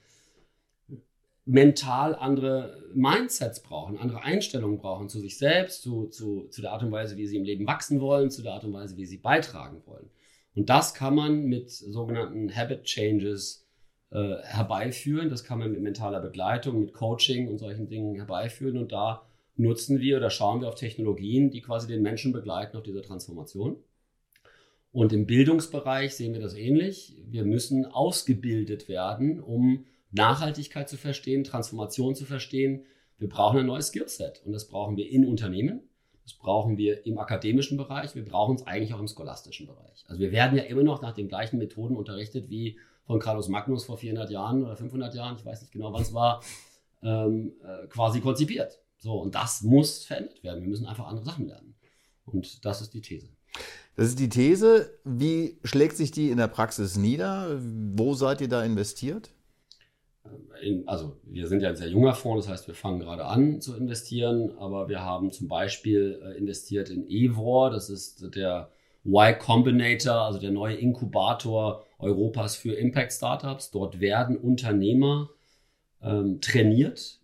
mental 1.45 2.13
andere 2.15 2.83
Mindsets 2.93 3.63
brauchen, 3.63 3.97
andere 3.97 4.21
Einstellungen 4.21 4.77
brauchen 4.77 5.09
zu 5.09 5.19
sich 5.19 5.37
selbst, 5.37 5.81
zu, 5.81 6.07
zu, 6.07 6.47
zu 6.49 6.61
der 6.61 6.73
Art 6.73 6.83
und 6.83 6.91
Weise, 6.91 7.17
wie 7.17 7.25
sie 7.25 7.37
im 7.37 7.43
Leben 7.43 7.65
wachsen 7.65 8.01
wollen, 8.01 8.29
zu 8.29 8.43
der 8.43 8.53
Art 8.53 8.65
und 8.65 8.73
Weise, 8.73 8.97
wie 8.97 9.05
sie 9.05 9.17
beitragen 9.17 9.81
wollen. 9.85 10.11
Und 10.59 10.69
das 10.69 10.93
kann 10.93 11.15
man 11.15 11.45
mit 11.45 11.71
sogenannten 11.71 12.53
Habit 12.53 12.83
Changes 12.83 13.65
äh, 14.11 14.39
herbeiführen. 14.41 15.29
Das 15.29 15.45
kann 15.45 15.57
man 15.57 15.71
mit 15.71 15.81
mentaler 15.81 16.19
Begleitung, 16.19 16.81
mit 16.81 16.91
Coaching 16.91 17.47
und 17.47 17.59
solchen 17.59 17.87
Dingen 17.87 18.15
herbeiführen. 18.15 18.77
Und 18.77 18.91
da 18.91 19.25
nutzen 19.55 20.01
wir 20.01 20.17
oder 20.17 20.29
schauen 20.29 20.59
wir 20.59 20.67
auf 20.67 20.75
Technologien, 20.75 21.49
die 21.49 21.61
quasi 21.61 21.87
den 21.87 22.01
Menschen 22.01 22.33
begleiten 22.33 22.75
auf 22.75 22.83
dieser 22.83 23.03
Transformation. 23.03 23.77
Und 24.91 25.13
im 25.13 25.25
Bildungsbereich 25.27 26.13
sehen 26.13 26.33
wir 26.33 26.41
das 26.41 26.55
ähnlich. 26.55 27.15
Wir 27.25 27.45
müssen 27.45 27.85
ausgebildet 27.85 28.89
werden, 28.89 29.39
um 29.39 29.85
Nachhaltigkeit 30.11 30.89
zu 30.89 30.97
verstehen, 30.97 31.45
Transformation 31.45 32.15
zu 32.15 32.25
verstehen. 32.25 32.83
Wir 33.17 33.29
brauchen 33.29 33.59
ein 33.59 33.65
neues 33.65 33.87
Skillset 33.87 34.41
und 34.43 34.51
das 34.51 34.67
brauchen 34.67 34.97
wir 34.97 35.09
in 35.09 35.25
Unternehmen. 35.25 35.88
Das 36.29 36.37
brauchen 36.37 36.77
wir 36.77 37.07
im 37.07 37.17
akademischen 37.17 37.75
Bereich, 37.75 38.13
wir 38.13 38.23
brauchen 38.23 38.55
es 38.55 38.67
eigentlich 38.67 38.93
auch 38.93 38.99
im 38.99 39.07
scholastischen 39.07 39.65
Bereich. 39.65 40.05
Also 40.07 40.21
wir 40.21 40.31
werden 40.31 40.55
ja 40.55 40.63
immer 40.65 40.83
noch 40.83 41.01
nach 41.01 41.15
den 41.15 41.27
gleichen 41.27 41.57
Methoden 41.57 41.95
unterrichtet 41.95 42.51
wie 42.51 42.77
von 43.07 43.19
Carlos 43.19 43.47
Magnus 43.47 43.85
vor 43.85 43.97
400 43.97 44.29
Jahren 44.29 44.63
oder 44.63 44.75
500 44.75 45.15
Jahren, 45.15 45.37
ich 45.37 45.45
weiß 45.45 45.61
nicht 45.61 45.73
genau, 45.73 45.91
wann 45.91 46.03
es 46.03 46.13
war, 46.13 46.43
ähm, 47.01 47.53
äh, 47.63 47.87
quasi 47.87 48.21
konzipiert. 48.21 48.79
So, 48.99 49.13
und 49.13 49.33
das 49.33 49.63
muss 49.63 50.05
verändert 50.05 50.43
werden. 50.43 50.61
Wir 50.61 50.69
müssen 50.69 50.85
einfach 50.85 51.07
andere 51.07 51.25
Sachen 51.25 51.47
lernen. 51.47 51.73
Und 52.25 52.63
das 52.63 52.81
ist 52.81 52.93
die 52.93 53.01
These. 53.01 53.29
Das 53.95 54.09
ist 54.09 54.19
die 54.19 54.29
These. 54.29 54.99
Wie 55.03 55.59
schlägt 55.63 55.97
sich 55.97 56.11
die 56.11 56.29
in 56.29 56.37
der 56.37 56.47
Praxis 56.47 56.95
nieder? 56.95 57.59
Wo 57.59 58.13
seid 58.13 58.39
ihr 58.41 58.49
da 58.49 58.63
investiert? 58.63 59.31
In, 60.61 60.87
also 60.87 61.17
wir 61.23 61.47
sind 61.47 61.61
ja 61.61 61.69
ein 61.69 61.75
sehr 61.75 61.89
junger 61.89 62.13
Fonds, 62.13 62.45
das 62.45 62.53
heißt, 62.53 62.67
wir 62.67 62.75
fangen 62.75 62.99
gerade 62.99 63.25
an 63.25 63.61
zu 63.61 63.75
investieren, 63.75 64.51
aber 64.57 64.89
wir 64.89 65.01
haben 65.01 65.31
zum 65.31 65.47
Beispiel 65.47 66.19
äh, 66.23 66.37
investiert 66.37 66.89
in 66.89 67.07
Evor, 67.09 67.69
das 67.69 67.89
ist 67.89 68.35
der 68.35 68.71
Y 69.05 69.39
Combinator, 69.39 70.13
also 70.13 70.39
der 70.39 70.51
neue 70.51 70.75
Inkubator 70.75 71.83
Europas 71.99 72.55
für 72.55 72.73
Impact 72.73 73.13
Startups. 73.13 73.71
Dort 73.71 73.99
werden 73.99 74.37
Unternehmer 74.37 75.29
ähm, 76.01 76.41
trainiert 76.41 77.19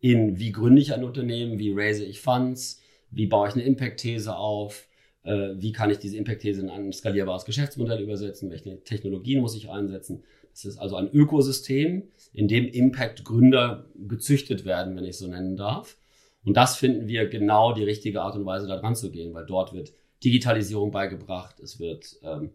in, 0.00 0.38
wie 0.38 0.52
gründe 0.52 0.80
ich 0.80 0.94
ein 0.94 1.04
Unternehmen, 1.04 1.58
wie 1.58 1.72
raise 1.72 2.04
ich 2.04 2.20
Funds, 2.20 2.80
wie 3.10 3.26
baue 3.26 3.48
ich 3.48 3.54
eine 3.54 3.64
Impact-These 3.64 4.34
auf, 4.34 4.88
äh, 5.24 5.50
wie 5.56 5.72
kann 5.72 5.90
ich 5.90 5.98
diese 5.98 6.16
Impact-These 6.16 6.62
in 6.62 6.70
ein 6.70 6.92
skalierbares 6.92 7.44
Geschäftsmodell 7.44 8.00
übersetzen, 8.00 8.50
welche 8.50 8.82
Technologien 8.82 9.40
muss 9.40 9.54
ich 9.54 9.68
einsetzen. 9.68 10.24
Das 10.52 10.64
ist 10.64 10.78
also 10.78 10.96
ein 10.96 11.10
Ökosystem, 11.12 12.04
in 12.32 12.48
dem 12.48 12.66
Impact-Gründer 12.66 13.86
gezüchtet 14.06 14.64
werden, 14.64 14.96
wenn 14.96 15.04
ich 15.04 15.18
so 15.18 15.26
nennen 15.26 15.56
darf. 15.56 15.96
Und 16.44 16.56
das 16.56 16.76
finden 16.76 17.08
wir 17.08 17.28
genau 17.28 17.72
die 17.74 17.84
richtige 17.84 18.22
Art 18.22 18.36
und 18.36 18.46
Weise, 18.46 18.66
da 18.66 18.78
dran 18.78 18.96
zu 18.96 19.10
gehen, 19.10 19.34
weil 19.34 19.46
dort 19.46 19.72
wird 19.72 19.92
Digitalisierung 20.24 20.90
beigebracht, 20.90 21.60
es 21.60 21.80
wird 21.80 22.16
ähm, 22.22 22.52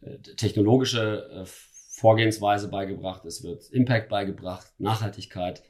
äh, 0.00 0.18
technologische 0.36 1.30
äh, 1.30 1.44
Vorgehensweise 1.46 2.68
beigebracht, 2.68 3.24
es 3.24 3.42
wird 3.42 3.70
Impact 3.70 4.08
beigebracht, 4.08 4.72
Nachhaltigkeit 4.78 5.62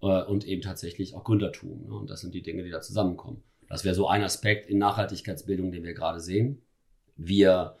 äh, 0.00 0.22
und 0.22 0.46
eben 0.46 0.62
tatsächlich 0.62 1.14
auch 1.14 1.24
Gründertum. 1.24 1.86
Ne? 1.86 1.94
Und 1.94 2.10
das 2.10 2.20
sind 2.20 2.34
die 2.34 2.42
Dinge, 2.42 2.62
die 2.62 2.70
da 2.70 2.80
zusammenkommen. 2.80 3.42
Das 3.68 3.84
wäre 3.84 3.94
so 3.94 4.06
ein 4.06 4.22
Aspekt 4.22 4.68
in 4.68 4.78
Nachhaltigkeitsbildung, 4.78 5.72
den 5.72 5.82
wir 5.82 5.94
gerade 5.94 6.20
sehen. 6.20 6.62
Wir 7.16 7.76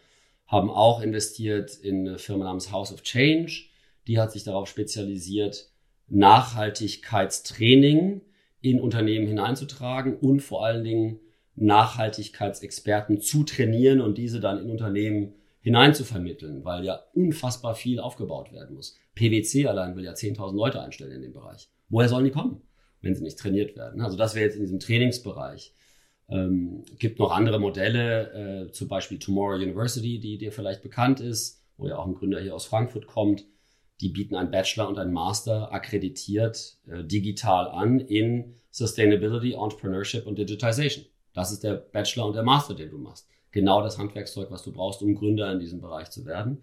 haben 0.46 0.70
auch 0.70 1.00
investiert 1.00 1.76
in 1.76 2.08
eine 2.08 2.18
Firma 2.18 2.44
namens 2.44 2.72
House 2.72 2.92
of 2.92 3.02
Change. 3.02 3.66
Die 4.06 4.18
hat 4.18 4.32
sich 4.32 4.44
darauf 4.44 4.68
spezialisiert, 4.68 5.70
Nachhaltigkeitstraining 6.08 8.22
in 8.60 8.80
Unternehmen 8.80 9.26
hineinzutragen 9.26 10.16
und 10.16 10.40
vor 10.40 10.64
allen 10.64 10.84
Dingen 10.84 11.20
Nachhaltigkeitsexperten 11.54 13.20
zu 13.20 13.44
trainieren 13.44 14.00
und 14.00 14.18
diese 14.18 14.40
dann 14.40 14.58
in 14.58 14.70
Unternehmen 14.70 15.34
hineinzuvermitteln, 15.60 16.64
weil 16.64 16.84
ja 16.84 17.00
unfassbar 17.14 17.74
viel 17.74 18.00
aufgebaut 18.00 18.52
werden 18.52 18.74
muss. 18.74 18.98
PwC 19.14 19.66
allein 19.66 19.96
will 19.96 20.04
ja 20.04 20.12
10.000 20.12 20.56
Leute 20.56 20.82
einstellen 20.82 21.12
in 21.12 21.22
dem 21.22 21.32
Bereich. 21.32 21.68
Woher 21.88 22.08
sollen 22.08 22.24
die 22.24 22.30
kommen, 22.30 22.62
wenn 23.00 23.14
sie 23.14 23.22
nicht 23.22 23.38
trainiert 23.38 23.76
werden? 23.76 24.00
Also 24.00 24.16
das 24.16 24.34
wäre 24.34 24.46
jetzt 24.46 24.56
in 24.56 24.62
diesem 24.62 24.80
Trainingsbereich. 24.80 25.74
Ähm, 26.28 26.84
gibt 26.98 27.18
noch 27.18 27.30
andere 27.30 27.60
Modelle, 27.60 28.68
äh, 28.68 28.72
zum 28.72 28.88
Beispiel 28.88 29.18
Tomorrow 29.18 29.56
University, 29.56 30.18
die 30.18 30.38
dir 30.38 30.50
vielleicht 30.50 30.82
bekannt 30.82 31.20
ist, 31.20 31.62
wo 31.76 31.86
ja 31.86 31.98
auch 31.98 32.06
ein 32.06 32.14
Gründer 32.14 32.40
hier 32.40 32.54
aus 32.54 32.64
Frankfurt 32.64 33.06
kommt. 33.06 33.44
Die 34.02 34.08
bieten 34.08 34.34
einen 34.34 34.50
Bachelor 34.50 34.88
und 34.88 34.98
einen 34.98 35.12
Master 35.12 35.72
akkreditiert 35.72 36.76
äh, 36.88 37.04
digital 37.04 37.68
an 37.68 38.00
in 38.00 38.54
Sustainability, 38.72 39.52
Entrepreneurship 39.52 40.26
und 40.26 40.38
Digitization. 40.38 41.06
Das 41.32 41.52
ist 41.52 41.62
der 41.62 41.74
Bachelor 41.74 42.26
und 42.26 42.34
der 42.34 42.42
Master, 42.42 42.74
den 42.74 42.90
du 42.90 42.98
machst. 42.98 43.28
Genau 43.52 43.80
das 43.80 43.98
Handwerkszeug, 43.98 44.50
was 44.50 44.64
du 44.64 44.72
brauchst, 44.72 45.02
um 45.02 45.14
Gründer 45.14 45.52
in 45.52 45.60
diesem 45.60 45.80
Bereich 45.80 46.10
zu 46.10 46.26
werden. 46.26 46.62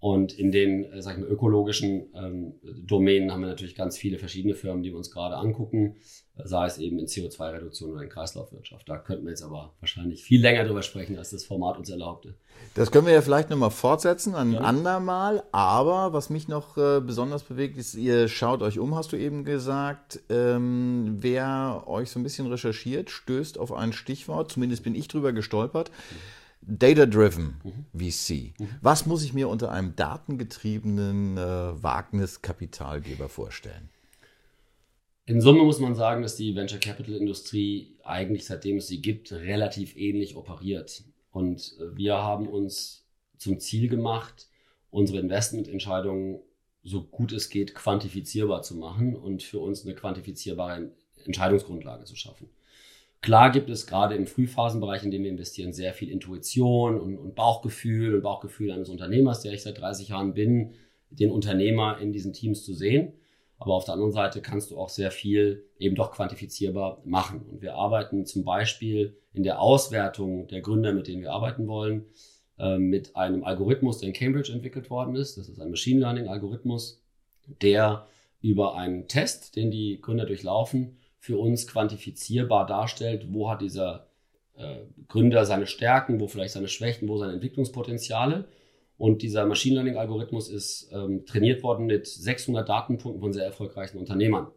Und 0.00 0.38
in 0.38 0.52
den, 0.52 0.84
äh, 0.84 1.02
sag 1.02 1.14
ich 1.16 1.20
mal, 1.20 1.28
ökologischen 1.28 2.06
ähm, 2.14 2.52
Domänen 2.62 3.32
haben 3.32 3.40
wir 3.40 3.48
natürlich 3.48 3.74
ganz 3.74 3.98
viele 3.98 4.18
verschiedene 4.18 4.54
Firmen, 4.54 4.84
die 4.84 4.90
wir 4.90 4.96
uns 4.96 5.10
gerade 5.10 5.36
angucken, 5.36 5.96
sei 6.44 6.66
es 6.66 6.78
eben 6.78 7.00
in 7.00 7.06
CO2-Reduktion 7.06 7.90
oder 7.90 8.02
in 8.02 8.08
Kreislaufwirtschaft. 8.08 8.88
Da 8.88 8.98
könnten 8.98 9.24
wir 9.24 9.30
jetzt 9.30 9.42
aber 9.42 9.74
wahrscheinlich 9.80 10.22
viel 10.22 10.40
länger 10.40 10.64
drüber 10.64 10.82
sprechen, 10.82 11.18
als 11.18 11.30
das 11.30 11.44
Format 11.44 11.78
uns 11.78 11.90
erlaubte. 11.90 12.34
Das 12.74 12.92
können 12.92 13.06
wir 13.06 13.12
ja 13.12 13.22
vielleicht 13.22 13.50
nochmal 13.50 13.72
fortsetzen, 13.72 14.36
ein 14.36 14.52
ja. 14.52 14.60
andermal. 14.60 15.42
Aber 15.50 16.12
was 16.12 16.30
mich 16.30 16.46
noch 16.46 16.76
äh, 16.76 17.00
besonders 17.00 17.42
bewegt, 17.42 17.76
ist, 17.76 17.94
ihr 17.94 18.28
schaut 18.28 18.62
euch 18.62 18.78
um, 18.78 18.94
hast 18.94 19.10
du 19.10 19.16
eben 19.16 19.44
gesagt. 19.44 20.20
Ähm, 20.28 21.16
wer 21.18 21.82
euch 21.86 22.10
so 22.10 22.20
ein 22.20 22.22
bisschen 22.22 22.46
recherchiert, 22.46 23.10
stößt 23.10 23.58
auf 23.58 23.72
ein 23.72 23.92
Stichwort, 23.92 24.52
zumindest 24.52 24.84
bin 24.84 24.94
ich 24.94 25.08
drüber 25.08 25.32
gestolpert. 25.32 25.90
Mhm 25.90 26.37
Data-driven 26.68 27.56
VC. 27.94 28.52
Was 28.82 29.06
muss 29.06 29.24
ich 29.24 29.32
mir 29.32 29.48
unter 29.48 29.72
einem 29.72 29.96
datengetriebenen 29.96 31.36
äh, 31.38 31.82
Wagniskapitalgeber 31.82 33.28
vorstellen? 33.28 33.88
In 35.24 35.40
Summe 35.40 35.62
muss 35.64 35.80
man 35.80 35.94
sagen, 35.94 36.22
dass 36.22 36.36
die 36.36 36.54
Venture 36.54 36.78
Capital 36.78 37.14
Industrie 37.14 37.96
eigentlich 38.04 38.46
seitdem 38.46 38.78
es 38.78 38.88
sie 38.88 39.00
gibt 39.00 39.32
relativ 39.32 39.96
ähnlich 39.96 40.36
operiert. 40.36 41.04
Und 41.30 41.76
äh, 41.80 41.96
wir 41.96 42.16
haben 42.16 42.46
uns 42.48 43.06
zum 43.38 43.60
Ziel 43.60 43.88
gemacht, 43.88 44.48
unsere 44.90 45.20
Investmententscheidungen 45.20 46.40
so 46.82 47.02
gut 47.02 47.32
es 47.32 47.48
geht 47.50 47.74
quantifizierbar 47.74 48.62
zu 48.62 48.76
machen 48.76 49.16
und 49.16 49.42
für 49.42 49.58
uns 49.58 49.84
eine 49.84 49.94
quantifizierbare 49.94 50.92
Entscheidungsgrundlage 51.24 52.04
zu 52.04 52.16
schaffen. 52.16 52.48
Klar 53.20 53.50
gibt 53.50 53.68
es 53.68 53.86
gerade 53.86 54.14
im 54.14 54.26
Frühphasenbereich, 54.26 55.02
in 55.02 55.10
dem 55.10 55.24
wir 55.24 55.30
investieren, 55.30 55.72
sehr 55.72 55.92
viel 55.92 56.10
Intuition 56.10 57.00
und, 57.00 57.18
und, 57.18 57.34
Bauchgefühl 57.34 58.14
und 58.14 58.22
Bauchgefühl 58.22 58.70
eines 58.70 58.88
Unternehmers, 58.88 59.42
der 59.42 59.52
ich 59.52 59.62
seit 59.62 59.78
30 59.78 60.08
Jahren 60.10 60.34
bin, 60.34 60.74
den 61.10 61.30
Unternehmer 61.30 61.98
in 61.98 62.12
diesen 62.12 62.32
Teams 62.32 62.64
zu 62.64 62.74
sehen. 62.74 63.14
Aber 63.58 63.74
auf 63.74 63.84
der 63.84 63.94
anderen 63.94 64.12
Seite 64.12 64.40
kannst 64.40 64.70
du 64.70 64.78
auch 64.78 64.88
sehr 64.88 65.10
viel 65.10 65.64
eben 65.78 65.96
doch 65.96 66.12
quantifizierbar 66.12 67.02
machen. 67.04 67.42
Und 67.50 67.60
wir 67.60 67.74
arbeiten 67.74 68.24
zum 68.24 68.44
Beispiel 68.44 69.16
in 69.32 69.42
der 69.42 69.60
Auswertung 69.60 70.46
der 70.46 70.60
Gründer, 70.60 70.92
mit 70.92 71.08
denen 71.08 71.22
wir 71.22 71.32
arbeiten 71.32 71.66
wollen, 71.66 72.06
äh, 72.58 72.78
mit 72.78 73.16
einem 73.16 73.42
Algorithmus, 73.42 73.98
der 73.98 74.08
in 74.08 74.14
Cambridge 74.14 74.52
entwickelt 74.52 74.90
worden 74.90 75.16
ist. 75.16 75.38
Das 75.38 75.48
ist 75.48 75.60
ein 75.60 75.70
Machine 75.70 76.00
Learning 76.00 76.28
Algorithmus, 76.28 77.02
der 77.62 78.06
über 78.40 78.76
einen 78.76 79.08
Test, 79.08 79.56
den 79.56 79.72
die 79.72 80.00
Gründer 80.00 80.26
durchlaufen, 80.26 80.98
für 81.18 81.38
uns 81.38 81.66
quantifizierbar 81.66 82.66
darstellt, 82.66 83.26
wo 83.30 83.50
hat 83.50 83.60
dieser 83.60 84.08
äh, 84.56 84.76
Gründer 85.08 85.44
seine 85.44 85.66
Stärken, 85.66 86.20
wo 86.20 86.28
vielleicht 86.28 86.54
seine 86.54 86.68
Schwächen, 86.68 87.08
wo 87.08 87.18
seine 87.18 87.34
Entwicklungspotenziale. 87.34 88.48
Und 88.96 89.22
dieser 89.22 89.46
Machine 89.46 89.76
Learning 89.76 89.96
Algorithmus 89.96 90.48
ist 90.48 90.90
ähm, 90.92 91.24
trainiert 91.24 91.62
worden 91.62 91.86
mit 91.86 92.06
600 92.06 92.68
Datenpunkten 92.68 93.20
von 93.20 93.32
sehr 93.32 93.44
erfolgreichen 93.44 93.98
Unternehmern. 93.98 94.48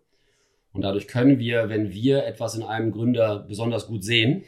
Und 0.74 0.82
dadurch 0.82 1.08
können 1.08 1.38
wir, 1.38 1.70
wenn 1.70 1.91
wir 1.91 2.25
etwas 2.25 2.56
in 2.56 2.63
einem 2.63 2.91
Gründer 2.91 3.39
besonders 3.39 3.88
gut 3.88 4.03
sehen 4.03 4.44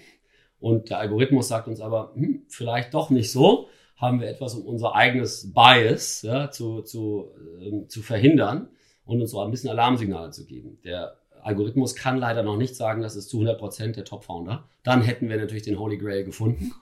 und 0.59 0.89
der 0.89 0.99
Algorithmus 0.99 1.49
sagt 1.49 1.67
uns 1.67 1.81
aber, 1.81 2.13
hm, 2.15 2.45
vielleicht 2.47 2.93
doch 2.93 3.09
nicht 3.09 3.31
so, 3.31 3.67
haben 3.97 4.21
wir 4.21 4.29
etwas, 4.29 4.55
um 4.55 4.65
unser 4.65 4.95
eigenes 4.95 5.53
Bias 5.53 6.21
ja, 6.21 6.49
zu, 6.49 6.81
zu, 6.81 7.31
äh, 7.61 7.87
zu 7.87 8.01
verhindern 8.01 8.69
und 9.05 9.21
uns 9.21 9.31
so 9.31 9.41
ein 9.41 9.51
bisschen 9.51 9.69
Alarmsignale 9.69 10.31
zu 10.31 10.45
geben. 10.45 10.79
Der 10.83 11.17
Algorithmus 11.43 11.95
kann 11.95 12.17
leider 12.17 12.43
noch 12.43 12.57
nicht 12.57 12.75
sagen, 12.75 13.01
das 13.01 13.15
ist 13.15 13.29
zu 13.29 13.37
100 13.37 13.59
Prozent 13.59 13.95
der 13.95 14.05
Top-Founder. 14.05 14.67
Dann 14.83 15.01
hätten 15.01 15.29
wir 15.29 15.37
natürlich 15.37 15.63
den 15.63 15.79
Holy 15.79 15.97
Grail 15.97 16.23
gefunden. 16.23 16.73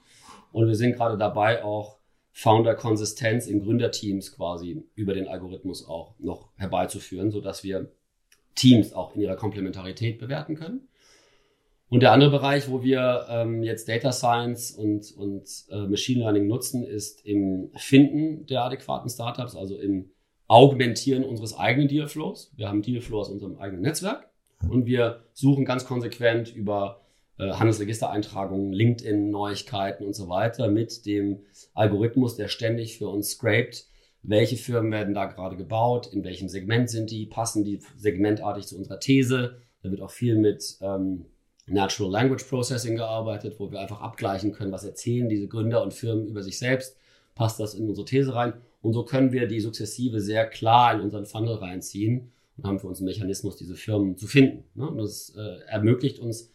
Und 0.52 0.68
wir 0.68 0.76
sind 0.76 0.96
gerade 0.96 1.18
dabei, 1.18 1.64
auch 1.64 1.98
Founder-Konsistenz 2.32 3.46
in 3.46 3.60
Gründerteams 3.60 4.32
quasi 4.32 4.84
über 4.94 5.14
den 5.14 5.28
Algorithmus 5.28 5.86
auch 5.86 6.14
noch 6.18 6.48
herbeizuführen, 6.56 7.30
sodass 7.30 7.62
wir 7.64 7.90
Teams 8.54 8.92
auch 8.92 9.14
in 9.14 9.22
ihrer 9.22 9.36
Komplementarität 9.36 10.18
bewerten 10.18 10.54
können. 10.54 10.88
Und 11.88 12.00
der 12.00 12.12
andere 12.12 12.30
Bereich, 12.30 12.70
wo 12.70 12.82
wir 12.82 13.26
ähm, 13.28 13.62
jetzt 13.62 13.86
Data 13.88 14.12
Science 14.12 14.70
und, 14.70 15.12
und 15.16 15.46
äh, 15.70 15.86
Machine 15.88 16.20
Learning 16.20 16.46
nutzen, 16.46 16.84
ist 16.84 17.24
im 17.26 17.70
Finden 17.76 18.46
der 18.46 18.64
adäquaten 18.64 19.10
Startups, 19.10 19.56
also 19.56 19.76
im 19.76 20.10
Augmentieren 20.48 21.24
unseres 21.24 21.54
eigenen 21.54 21.88
Dealflows. 21.88 22.52
Wir 22.56 22.68
haben 22.68 22.80
Dealflow 22.80 23.20
aus 23.20 23.28
unserem 23.28 23.58
eigenen 23.58 23.82
Netzwerk 23.82 24.31
und 24.68 24.86
wir 24.86 25.24
suchen 25.32 25.64
ganz 25.64 25.84
konsequent 25.84 26.54
über 26.54 27.02
äh, 27.38 27.52
Handelsregistereintragungen, 27.52 28.72
LinkedIn-Neuigkeiten 28.72 30.04
und 30.04 30.14
so 30.14 30.28
weiter 30.28 30.68
mit 30.68 31.06
dem 31.06 31.40
Algorithmus, 31.74 32.36
der 32.36 32.48
ständig 32.48 32.98
für 32.98 33.08
uns 33.08 33.30
scrapt, 33.30 33.86
welche 34.22 34.56
Firmen 34.56 34.92
werden 34.92 35.14
da 35.14 35.26
gerade 35.26 35.56
gebaut, 35.56 36.06
in 36.12 36.22
welchem 36.24 36.48
Segment 36.48 36.90
sind 36.90 37.10
die, 37.10 37.26
passen 37.26 37.64
die 37.64 37.80
segmentartig 37.96 38.66
zu 38.66 38.76
unserer 38.76 39.00
These. 39.00 39.56
Da 39.82 39.90
wird 39.90 40.00
auch 40.00 40.10
viel 40.10 40.36
mit 40.36 40.78
ähm, 40.80 41.26
Natural 41.66 42.12
Language 42.12 42.44
Processing 42.44 42.96
gearbeitet, 42.96 43.58
wo 43.58 43.72
wir 43.72 43.80
einfach 43.80 44.00
abgleichen 44.00 44.52
können, 44.52 44.70
was 44.70 44.84
erzählen 44.84 45.28
diese 45.28 45.48
Gründer 45.48 45.82
und 45.82 45.94
Firmen 45.94 46.28
über 46.28 46.42
sich 46.42 46.58
selbst, 46.58 46.96
passt 47.34 47.58
das 47.58 47.74
in 47.74 47.88
unsere 47.88 48.04
These 48.04 48.34
rein. 48.34 48.54
Und 48.80 48.92
so 48.92 49.04
können 49.04 49.32
wir 49.32 49.48
die 49.48 49.60
sukzessive 49.60 50.20
sehr 50.20 50.46
klar 50.46 50.94
in 50.94 51.00
unseren 51.00 51.26
Funnel 51.26 51.54
reinziehen 51.54 52.32
und 52.56 52.64
haben 52.64 52.78
für 52.78 52.86
uns 52.86 52.98
einen 52.98 53.06
Mechanismus, 53.06 53.56
diese 53.56 53.74
Firmen 53.74 54.16
zu 54.16 54.26
finden. 54.26 54.64
Ne? 54.74 54.88
Und 54.88 54.98
das 54.98 55.34
äh, 55.36 55.64
ermöglicht 55.66 56.18
uns, 56.18 56.50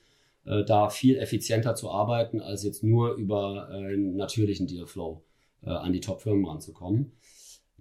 äh, 0.46 0.64
da 0.64 0.90
viel 0.90 1.18
effizienter 1.18 1.76
zu 1.76 1.90
arbeiten, 1.92 2.42
als 2.42 2.64
jetzt 2.64 2.84
nur 2.84 3.16
über 3.16 3.70
äh, 3.72 3.94
einen 3.94 4.16
natürlichen 4.16 4.68
Dealflow 4.68 5.24
äh, 5.64 5.70
an 5.70 5.94
die 5.94 6.02
Top-Firmen 6.02 6.46
ranzukommen. 6.46 7.12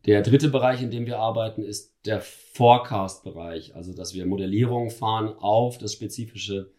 Der 0.04 0.22
dritte 0.22 0.48
Bereich, 0.48 0.82
in 0.82 0.90
dem 0.90 1.06
wir 1.06 1.18
arbeiten, 1.18 1.62
ist 1.62 1.94
der 2.04 2.20
Forecast-Bereich, 2.20 3.74
also 3.74 3.92
dass 3.92 4.14
wir 4.14 4.24
Modellierungen 4.24 4.90
fahren 4.90 5.28
auf 5.28 5.78
das 5.78 5.92
spezifische 5.92 6.70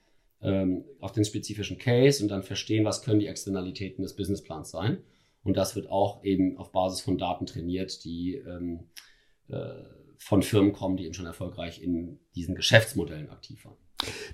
ähm, 0.42 0.86
auf 1.00 1.12
den 1.12 1.26
spezifischen 1.26 1.78
Case 1.78 2.22
und 2.22 2.30
dann 2.30 2.44
verstehen, 2.44 2.86
was 2.86 3.02
können 3.02 3.20
die 3.20 3.28
Externalitäten 3.28 4.04
des 4.04 4.16
Businessplans 4.16 4.70
sein. 4.70 5.00
Und 5.44 5.58
das 5.58 5.76
wird 5.76 5.90
auch 5.90 6.24
eben 6.24 6.58
auf 6.58 6.72
Basis 6.72 7.02
von 7.02 7.18
Daten 7.18 7.46
trainiert, 7.46 8.04
die 8.04 8.36
ähm, 8.36 8.82
äh, 9.50 9.70
von 10.18 10.44
Firmen 10.44 10.74
kommen, 10.74 10.98
die 10.98 11.06
eben 11.06 11.14
schon 11.14 11.26
erfolgreich 11.26 11.82
in 11.82 12.20
diesen 12.36 12.56
Geschäftsmodellen 12.56 13.30
aktiv 13.30 13.66
waren. 13.66 13.78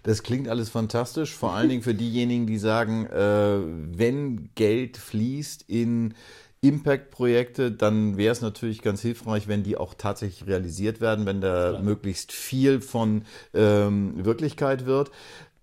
Das 0.04 0.24
klingt 0.24 0.50
alles 0.50 0.70
fantastisch, 0.70 1.34
vor 1.34 1.54
allen 1.54 1.70
Dingen 1.70 1.84
für 1.84 1.94
diejenigen, 1.94 2.48
die 2.48 2.58
sagen, 2.58 3.06
äh, 3.06 3.60
wenn 3.98 4.50
Geld 4.56 4.98
fließt 4.98 5.64
in 5.68 6.16
Impact-Projekte, 6.64 7.72
dann 7.72 8.18
wäre 8.18 8.32
es 8.32 8.42
natürlich 8.42 8.82
ganz 8.82 9.02
hilfreich, 9.02 9.48
wenn 9.48 9.64
die 9.64 9.78
auch 9.78 9.94
tatsächlich 9.94 10.48
realisiert 10.48 11.02
werden, 11.02 11.26
wenn 11.26 11.42
da 11.42 11.74
ja. 11.74 11.80
möglichst 11.80 12.32
viel 12.32 12.82
von 12.82 13.24
ähm, 13.54 14.24
Wirklichkeit 14.24 14.86
wird. 14.86 15.12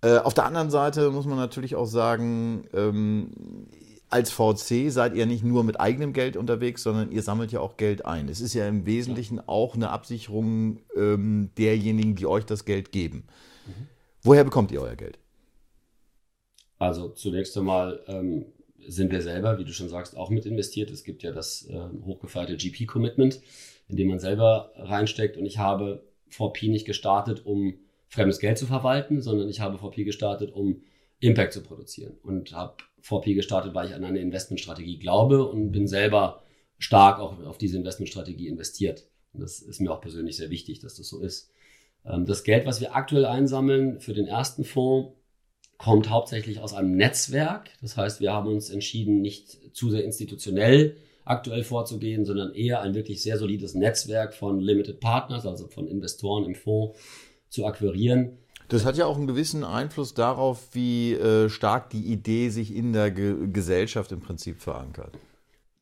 Äh, 0.03 0.17
auf 0.17 0.33
der 0.33 0.45
anderen 0.45 0.69
Seite 0.71 1.09
muss 1.11 1.25
man 1.25 1.37
natürlich 1.37 1.75
auch 1.75 1.85
sagen, 1.85 2.65
ähm, 2.73 3.31
als 4.11 4.31
VC 4.31 4.91
seid 4.91 5.15
ihr 5.15 5.25
nicht 5.25 5.43
nur 5.43 5.63
mit 5.63 5.79
eigenem 5.79 6.11
Geld 6.11 6.35
unterwegs, 6.35 6.83
sondern 6.83 7.11
ihr 7.11 7.21
sammelt 7.21 7.51
ja 7.51 7.61
auch 7.61 7.77
Geld 7.77 8.05
ein. 8.05 8.27
Es 8.27 8.41
ist 8.41 8.53
ja 8.53 8.67
im 8.67 8.85
Wesentlichen 8.85 9.39
auch 9.47 9.73
eine 9.73 9.89
Absicherung 9.89 10.79
ähm, 10.95 11.49
derjenigen, 11.57 12.15
die 12.15 12.25
euch 12.25 12.45
das 12.45 12.65
Geld 12.65 12.91
geben. 12.91 13.23
Mhm. 13.65 13.87
Woher 14.23 14.43
bekommt 14.43 14.71
ihr 14.71 14.81
euer 14.81 14.95
Geld? 14.95 15.17
Also 16.77 17.09
zunächst 17.09 17.57
einmal 17.57 18.01
ähm, 18.07 18.45
sind 18.87 19.11
wir 19.11 19.21
selber, 19.21 19.57
wie 19.59 19.65
du 19.65 19.71
schon 19.71 19.87
sagst, 19.87 20.17
auch 20.17 20.29
mit 20.29 20.45
investiert. 20.45 20.91
Es 20.91 21.03
gibt 21.03 21.23
ja 21.23 21.31
das 21.31 21.67
äh, 21.69 21.79
hochgefeierte 22.05 22.57
GP-Commitment, 22.57 23.41
in 23.87 23.95
dem 23.95 24.09
man 24.09 24.19
selber 24.19 24.71
reinsteckt. 24.75 25.37
Und 25.37 25.45
ich 25.45 25.57
habe 25.57 26.03
VP 26.27 26.67
nicht 26.67 26.85
gestartet, 26.85 27.45
um 27.45 27.75
fremdes 28.07 28.39
Geld 28.39 28.57
zu 28.57 28.65
verwalten, 28.65 29.21
sondern 29.21 29.47
ich 29.47 29.61
habe 29.61 29.77
VP 29.77 30.03
gestartet, 30.03 30.51
um 30.53 30.81
Impact 31.21 31.53
zu 31.53 31.61
produzieren. 31.61 32.17
Und 32.23 32.51
habe 32.53 32.75
VP 33.01 33.33
gestartet, 33.33 33.73
weil 33.73 33.87
ich 33.87 33.95
an 33.95 34.03
eine 34.03 34.19
Investmentstrategie 34.19 34.99
glaube 34.99 35.47
und 35.47 35.71
bin 35.71 35.87
selber 35.87 36.43
stark 36.77 37.19
auch 37.19 37.41
auf 37.45 37.57
diese 37.57 37.77
Investmentstrategie 37.77 38.47
investiert. 38.47 39.07
Und 39.33 39.41
das 39.41 39.59
ist 39.59 39.79
mir 39.79 39.91
auch 39.91 40.01
persönlich 40.01 40.35
sehr 40.35 40.49
wichtig, 40.49 40.79
dass 40.79 40.95
das 40.95 41.07
so 41.07 41.19
ist. 41.19 41.51
Ähm, 42.05 42.25
das 42.25 42.43
Geld, 42.43 42.65
was 42.65 42.81
wir 42.81 42.95
aktuell 42.95 43.25
einsammeln 43.25 43.99
für 43.99 44.13
den 44.13 44.27
ersten 44.27 44.63
Fonds, 44.63 45.13
kommt 45.77 46.09
hauptsächlich 46.09 46.59
aus 46.59 46.73
einem 46.73 46.95
Netzwerk. 46.95 47.71
Das 47.81 47.97
heißt, 47.97 48.21
wir 48.21 48.33
haben 48.33 48.51
uns 48.51 48.69
entschieden, 48.69 49.21
nicht 49.21 49.75
zu 49.75 49.89
sehr 49.89 50.03
institutionell 50.03 50.97
aktuell 51.25 51.63
vorzugehen, 51.63 52.25
sondern 52.25 52.53
eher 52.53 52.81
ein 52.81 52.93
wirklich 52.93 53.21
sehr 53.21 53.37
solides 53.37 53.73
Netzwerk 53.73 54.33
von 54.33 54.59
Limited 54.59 54.99
Partners, 54.99 55.45
also 55.45 55.67
von 55.67 55.87
Investoren 55.87 56.45
im 56.45 56.55
Fonds 56.55 56.99
zu 57.49 57.65
akquirieren. 57.65 58.37
Das 58.71 58.85
hat 58.85 58.95
ja 58.95 59.05
auch 59.05 59.17
einen 59.17 59.27
gewissen 59.27 59.65
Einfluss 59.65 60.13
darauf, 60.13 60.69
wie 60.71 61.11
äh, 61.11 61.49
stark 61.49 61.89
die 61.89 62.05
Idee 62.05 62.47
sich 62.47 62.73
in 62.73 62.93
der 62.93 63.11
Ge 63.11 63.49
Gesellschaft 63.51 64.13
im 64.13 64.21
Prinzip 64.21 64.61
verankert. 64.61 65.13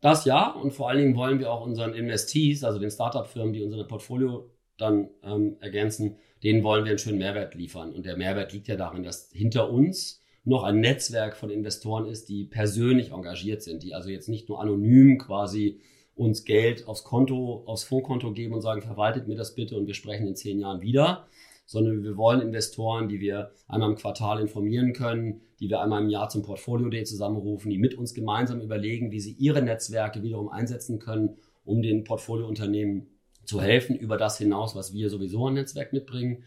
Das 0.02 0.26
ja, 0.26 0.50
und 0.50 0.74
vor 0.74 0.90
allen 0.90 0.98
Dingen 0.98 1.16
wollen 1.16 1.38
wir 1.38 1.52
auch 1.52 1.64
unseren 1.64 1.94
Investees, 1.94 2.64
also 2.64 2.80
den 2.80 2.90
Startup-Firmen, 2.90 3.54
die 3.54 3.62
unser 3.62 3.84
Portfolio 3.84 4.50
dann 4.80 5.10
ähm, 5.22 5.58
ergänzen, 5.60 6.18
denen 6.42 6.64
wollen 6.64 6.84
wir 6.84 6.90
einen 6.90 6.98
schönen 6.98 7.20
Mehrwert 7.20 7.54
liefern. 7.54 7.94
Und 7.94 8.08
der 8.08 8.18
Mehrwert 8.18 8.54
liegt 8.54 8.68
ja 8.68 8.76
darin, 8.76 9.04
dass 9.04 9.30
hinter 9.32 9.70
uns 9.70 10.24
noch 10.44 10.64
ein 10.64 10.80
Netzwerk 10.80 11.38
von 11.38 11.52
Investoren 11.52 12.08
ist, 12.08 12.28
die 12.28 12.46
persönlich 12.46 13.12
engagiert 13.12 13.62
sind, 13.62 13.84
die 13.84 13.94
also 13.94 14.10
jetzt 14.10 14.30
nicht 14.30 14.50
nur 14.50 14.60
anonym 14.60 15.20
quasi 15.20 15.80
uns 16.16 16.44
Geld 16.44 16.88
aufs 16.88 17.04
Konto, 17.04 17.62
aufs 17.68 17.84
Fondskonto 17.84 18.32
geben 18.32 18.56
und 18.56 18.62
sagen, 18.62 18.82
verwaltet 18.82 19.28
mir 19.28 19.36
das 19.36 19.54
bitte 19.54 19.78
und 19.78 19.86
wir 19.86 19.94
sprechen 19.94 20.28
in 20.28 20.36
zehn 20.36 20.60
Jahren 20.60 20.82
wieder, 20.82 21.28
sondern 21.70 22.02
wir 22.02 22.18
wollen 22.18 22.42
Investoren, 22.42 23.10
die 23.10 23.20
wir 23.20 23.52
einmal 23.68 23.92
im 23.92 23.96
Quartal 23.96 24.40
informieren 24.42 24.92
können, 24.92 25.42
die 25.60 25.70
wir 25.70 25.82
einmal 25.82 26.02
im 26.02 26.10
Jahr 26.10 26.28
zum 26.28 26.42
Portfolio 26.42 26.90
Day 26.90 27.04
zusammenrufen, 27.04 27.70
die 27.70 27.78
mit 27.78 27.94
uns 27.94 28.16
gemeinsam 28.16 28.60
überlegen, 28.60 29.12
wie 29.12 29.20
sie 29.20 29.34
ihre 29.34 29.62
Netzwerke 29.62 30.24
wiederum 30.24 30.50
einsetzen 30.50 30.98
können, 30.98 31.38
um 31.66 31.84
den 31.84 32.06
Portfoliounternehmen 32.06 33.06
zu 33.46 33.62
helfen 33.62 33.96
über 33.96 34.18
das 34.18 34.40
hinaus, 34.40 34.76
was 34.76 34.94
wir 34.94 35.12
sowieso 35.12 35.46
an 35.46 35.54
Netzwerk 35.54 35.94
mitbringen. 35.94 36.44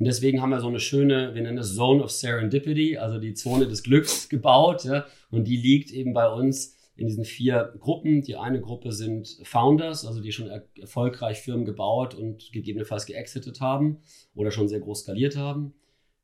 Und 0.00 0.06
deswegen 0.06 0.42
haben 0.42 0.50
wir 0.50 0.58
so 0.58 0.66
eine 0.66 0.80
schöne, 0.80 1.32
wir 1.36 1.42
nennen 1.42 1.58
das 1.58 1.76
Zone 1.76 2.02
of 2.02 2.10
Serendipity, 2.10 2.96
also 2.98 3.20
die 3.20 3.34
Zone 3.34 3.68
des 3.68 3.84
Glücks 3.84 4.28
gebaut. 4.28 4.84
Ja? 4.84 5.06
Und 5.30 5.44
die 5.44 5.56
liegt 5.56 5.92
eben 5.92 6.12
bei 6.12 6.28
uns 6.28 6.75
in 6.96 7.06
diesen 7.06 7.24
vier 7.24 7.74
Gruppen. 7.78 8.22
Die 8.22 8.36
eine 8.36 8.60
Gruppe 8.60 8.92
sind 8.92 9.38
Founders, 9.42 10.04
also 10.04 10.20
die 10.20 10.32
schon 10.32 10.48
er 10.48 10.64
erfolgreich 10.80 11.40
Firmen 11.40 11.64
gebaut 11.64 12.14
und 12.14 12.50
gegebenenfalls 12.52 13.06
geexitet 13.06 13.60
haben 13.60 13.98
oder 14.34 14.50
schon 14.50 14.68
sehr 14.68 14.80
groß 14.80 15.00
skaliert 15.00 15.36
haben. 15.36 15.74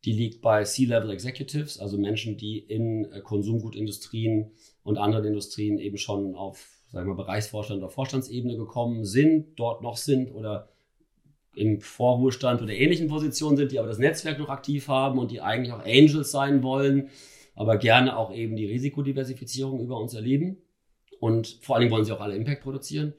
Die 0.04 0.12
liegt 0.12 0.42
bei 0.42 0.64
C-Level 0.64 1.10
Executives, 1.10 1.78
also 1.78 1.96
Menschen, 1.96 2.36
die 2.36 2.58
in 2.58 3.04
äh, 3.12 3.20
Konsumgutindustrien 3.20 4.50
und 4.82 4.98
anderen 4.98 5.26
Industrien 5.26 5.78
eben 5.78 5.96
schon 5.96 6.34
auf 6.34 6.82
sagen 6.92 7.08
wir, 7.08 7.14
Bereichsvorstand 7.14 7.82
oder 7.82 7.90
Vorstandsebene 7.90 8.56
gekommen 8.56 9.04
sind, 9.04 9.58
dort 9.58 9.82
noch 9.82 9.96
sind 9.96 10.30
oder 10.30 10.68
im 11.54 11.80
Vorruhestand 11.80 12.62
oder 12.62 12.72
ähnlichen 12.72 13.08
Positionen 13.08 13.56
sind, 13.56 13.72
die 13.72 13.78
aber 13.78 13.88
das 13.88 13.98
Netzwerk 13.98 14.38
noch 14.38 14.48
aktiv 14.48 14.88
haben 14.88 15.18
und 15.18 15.30
die 15.30 15.40
eigentlich 15.40 15.72
auch 15.72 15.84
Angels 15.84 16.30
sein 16.30 16.62
wollen, 16.62 17.10
aber 17.54 17.76
gerne 17.76 18.16
auch 18.16 18.32
eben 18.32 18.56
die 18.56 18.66
Risikodiversifizierung 18.66 19.80
über 19.80 19.98
uns 19.98 20.14
erleben. 20.14 20.58
Und 21.20 21.58
vor 21.62 21.76
allen 21.76 21.82
Dingen 21.82 21.92
wollen 21.92 22.04
sie 22.04 22.12
auch 22.12 22.20
alle 22.20 22.36
Impact 22.36 22.62
produzieren. 22.62 23.14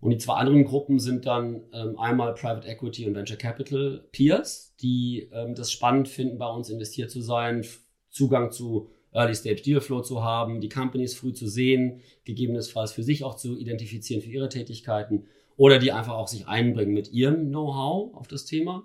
Und 0.00 0.10
die 0.10 0.18
zwei 0.18 0.34
anderen 0.34 0.64
Gruppen 0.64 0.98
sind 0.98 1.26
dann 1.26 1.64
ähm, 1.72 1.98
einmal 1.98 2.34
Private 2.34 2.68
Equity 2.68 3.06
und 3.06 3.14
Venture 3.14 3.36
Capital 3.36 4.06
Peers, 4.12 4.74
die 4.80 5.28
ähm, 5.32 5.54
das 5.54 5.72
spannend 5.72 6.08
finden, 6.08 6.38
bei 6.38 6.48
uns 6.48 6.68
investiert 6.68 7.10
zu 7.10 7.20
sein, 7.20 7.64
Zugang 8.10 8.50
zu 8.52 8.88
Early 9.12 9.34
Stage 9.34 9.62
Deal 9.62 9.80
Flow 9.80 10.02
zu 10.02 10.22
haben, 10.22 10.60
die 10.60 10.68
Companies 10.68 11.14
früh 11.14 11.32
zu 11.32 11.46
sehen, 11.46 12.00
gegebenenfalls 12.24 12.92
für 12.92 13.02
sich 13.02 13.24
auch 13.24 13.36
zu 13.36 13.56
identifizieren 13.58 14.22
für 14.22 14.30
ihre 14.30 14.48
Tätigkeiten 14.48 15.24
oder 15.56 15.78
die 15.78 15.92
einfach 15.92 16.14
auch 16.14 16.28
sich 16.28 16.46
einbringen 16.46 16.92
mit 16.92 17.12
ihrem 17.12 17.48
Know-how 17.48 18.14
auf 18.14 18.28
das 18.28 18.44
Thema, 18.44 18.84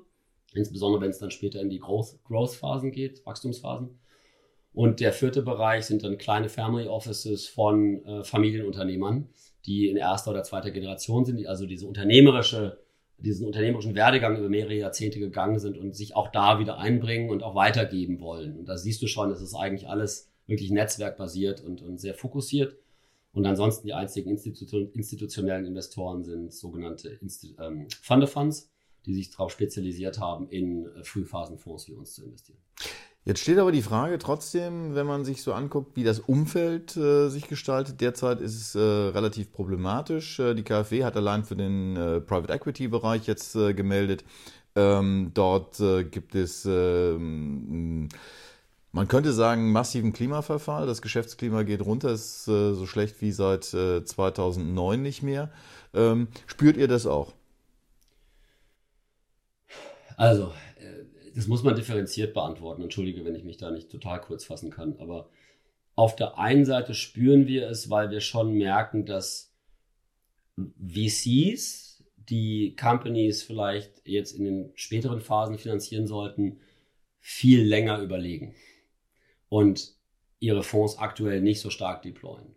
insbesondere 0.53 1.01
wenn 1.01 1.09
es 1.09 1.19
dann 1.19 1.31
später 1.31 1.59
in 1.61 1.69
die 1.69 1.79
Growth-Phasen 1.79 2.91
geht, 2.91 3.25
Wachstumsphasen. 3.25 3.99
Und 4.73 4.99
der 4.99 5.11
vierte 5.11 5.41
Bereich 5.41 5.85
sind 5.85 6.03
dann 6.03 6.17
kleine 6.17 6.49
Family 6.49 6.87
Offices 6.87 7.47
von 7.47 8.05
äh, 8.05 8.23
Familienunternehmern, 8.23 9.29
die 9.65 9.89
in 9.89 9.97
erster 9.97 10.31
oder 10.31 10.43
zweiter 10.43 10.71
Generation 10.71 11.25
sind, 11.25 11.37
die 11.37 11.47
also 11.47 11.65
diese 11.65 11.87
unternehmerische 11.87 12.77
diesen 13.21 13.45
unternehmerischen 13.45 13.95
Werdegang 13.95 14.37
über 14.37 14.49
mehrere 14.49 14.73
Jahrzehnte 14.73 15.19
gegangen 15.19 15.59
sind 15.59 15.77
und 15.77 15.95
sich 15.95 16.15
auch 16.15 16.29
da 16.31 16.59
wieder 16.59 16.77
einbringen 16.77 17.29
und 17.29 17.43
auch 17.43 17.55
weitergeben 17.55 18.19
wollen. 18.19 18.57
Und 18.57 18.65
da 18.67 18.77
siehst 18.77 19.01
du 19.01 19.07
schon, 19.07 19.31
es 19.31 19.41
ist 19.41 19.55
eigentlich 19.55 19.87
alles 19.87 20.29
wirklich 20.47 20.71
netzwerkbasiert 20.71 21.61
und, 21.61 21.81
und 21.81 21.99
sehr 21.99 22.13
fokussiert. 22.13 22.75
Und 23.33 23.45
ansonsten 23.45 23.87
die 23.87 23.93
einzigen 23.93 24.29
Institu 24.29 24.89
institutionellen 24.93 25.65
Investoren 25.65 26.23
sind 26.23 26.51
sogenannte 26.51 27.09
Insti 27.09 27.55
ähm, 27.59 27.87
Fund 28.01 28.27
Funds, 28.27 28.69
die 29.05 29.13
sich 29.13 29.31
darauf 29.31 29.51
spezialisiert 29.51 30.19
haben, 30.19 30.49
in 30.49 30.85
äh, 30.85 31.03
Frühphasenfonds 31.03 31.87
wie 31.87 31.93
uns 31.93 32.13
zu 32.13 32.25
investieren. 32.25 32.59
Jetzt 33.23 33.41
steht 33.41 33.59
aber 33.59 33.71
die 33.71 33.83
Frage 33.83 34.17
trotzdem, 34.17 34.95
wenn 34.95 35.05
man 35.05 35.25
sich 35.25 35.43
so 35.43 35.53
anguckt, 35.53 35.95
wie 35.95 36.03
das 36.03 36.19
Umfeld 36.19 36.97
äh, 36.97 37.29
sich 37.29 37.47
gestaltet. 37.47 38.01
Derzeit 38.01 38.41
ist 38.41 38.55
es 38.55 38.75
äh, 38.75 38.79
relativ 38.79 39.51
problematisch. 39.51 40.39
Äh, 40.39 40.55
die 40.55 40.63
KfW 40.63 41.03
hat 41.03 41.15
allein 41.15 41.43
für 41.43 41.55
den 41.55 41.95
äh, 41.95 42.19
Private 42.19 42.51
Equity 42.51 42.87
Bereich 42.87 43.27
jetzt 43.27 43.55
äh, 43.55 43.75
gemeldet. 43.75 44.23
Ähm, 44.75 45.31
dort 45.35 45.79
äh, 45.79 46.03
gibt 46.03 46.33
es, 46.33 46.65
ähm, 46.65 48.09
man 48.91 49.07
könnte 49.07 49.33
sagen, 49.33 49.71
massiven 49.71 50.13
Klimaverfall. 50.13 50.87
Das 50.87 51.03
Geschäftsklima 51.03 51.61
geht 51.61 51.85
runter, 51.85 52.09
ist 52.11 52.45
so 52.45 52.85
schlecht 52.87 53.21
wie 53.21 53.31
seit 53.31 53.63
2009 53.65 55.01
nicht 55.01 55.21
mehr. 55.23 55.49
Ähm, 55.93 56.27
spürt 56.47 56.75
ihr 56.75 56.87
das 56.87 57.05
auch? 57.05 57.33
Also, 60.17 60.51
das 61.35 61.47
muss 61.47 61.63
man 61.63 61.75
differenziert 61.75 62.33
beantworten. 62.33 62.81
Entschuldige, 62.81 63.25
wenn 63.25 63.35
ich 63.35 63.43
mich 63.43 63.57
da 63.57 63.71
nicht 63.71 63.89
total 63.89 64.21
kurz 64.21 64.45
fassen 64.45 64.69
kann. 64.69 64.97
Aber 64.99 65.29
auf 65.95 66.15
der 66.15 66.37
einen 66.37 66.65
Seite 66.65 66.93
spüren 66.93 67.47
wir 67.47 67.69
es, 67.69 67.89
weil 67.89 68.11
wir 68.11 68.21
schon 68.21 68.53
merken, 68.53 69.05
dass 69.05 69.53
VCs, 70.57 72.03
die 72.17 72.75
Companies 72.75 73.43
vielleicht 73.43 74.05
jetzt 74.05 74.33
in 74.33 74.45
den 74.45 74.71
späteren 74.75 75.21
Phasen 75.21 75.57
finanzieren 75.57 76.07
sollten, 76.07 76.59
viel 77.19 77.63
länger 77.63 77.99
überlegen 77.99 78.55
und 79.49 79.95
ihre 80.39 80.63
Fonds 80.63 80.97
aktuell 80.97 81.41
nicht 81.41 81.61
so 81.61 81.69
stark 81.69 82.01
deployen 82.01 82.55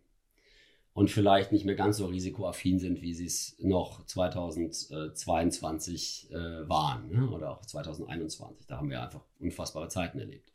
und 0.95 1.11
vielleicht 1.11 1.53
nicht 1.53 1.67
mehr 1.67 1.75
ganz 1.75 1.99
so 1.99 2.07
risikoaffin 2.07 2.79
sind, 2.79 3.03
wie 3.03 3.13
sie 3.15 3.27
es 3.27 3.57
noch 3.59 4.07
2022 4.07 6.31
äh, 6.31 6.35
waren 6.69 7.11
ne? 7.11 7.29
oder 7.29 7.51
auch 7.51 7.67
2021. 7.67 8.69
Da 8.69 8.77
haben 8.79 8.91
wir 8.91 9.03
einfach 9.03 9.25
unfassbare 9.41 9.89
Zeiten 9.89 10.21
erlebt. 10.21 10.53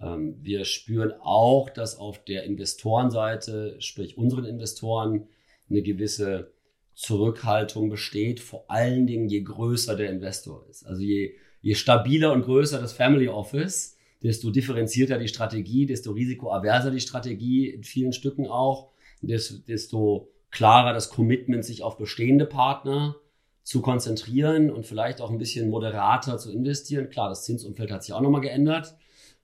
Ähm, 0.00 0.38
wir 0.40 0.64
spüren 0.64 1.12
auch, 1.20 1.68
dass 1.68 1.98
auf 1.98 2.24
der 2.24 2.44
Investorenseite, 2.44 3.76
sprich 3.80 4.16
unseren 4.16 4.46
Investoren, 4.46 5.28
eine 5.68 5.82
gewisse 5.82 6.50
Zurückhaltung 6.94 7.90
besteht, 7.90 8.40
vor 8.40 8.70
allen 8.70 9.06
Dingen 9.06 9.28
je 9.28 9.42
größer 9.42 9.96
der 9.96 10.10
Investor 10.10 10.64
ist. 10.70 10.86
Also 10.86 11.02
je, 11.02 11.34
je 11.60 11.74
stabiler 11.74 12.32
und 12.32 12.40
größer 12.42 12.80
das 12.80 12.94
Family 12.94 13.28
Office, 13.28 13.98
desto 14.22 14.50
differenzierter 14.50 15.18
die 15.18 15.28
Strategie, 15.28 15.84
desto 15.84 16.12
risikoaverser 16.12 16.90
die 16.90 17.00
Strategie 17.00 17.68
in 17.68 17.84
vielen 17.84 18.14
Stücken 18.14 18.46
auch, 18.46 18.92
desto 19.22 20.30
klarer 20.50 20.92
das 20.92 21.10
Commitment, 21.10 21.64
sich 21.64 21.82
auf 21.82 21.96
bestehende 21.96 22.46
Partner 22.46 23.16
zu 23.62 23.82
konzentrieren 23.82 24.70
und 24.70 24.86
vielleicht 24.86 25.20
auch 25.20 25.30
ein 25.30 25.38
bisschen 25.38 25.68
moderater 25.68 26.38
zu 26.38 26.50
investieren. 26.50 27.10
Klar, 27.10 27.28
das 27.28 27.44
Zinsumfeld 27.44 27.90
hat 27.90 28.02
sich 28.02 28.14
auch 28.14 28.22
nochmal 28.22 28.40
geändert. 28.40 28.94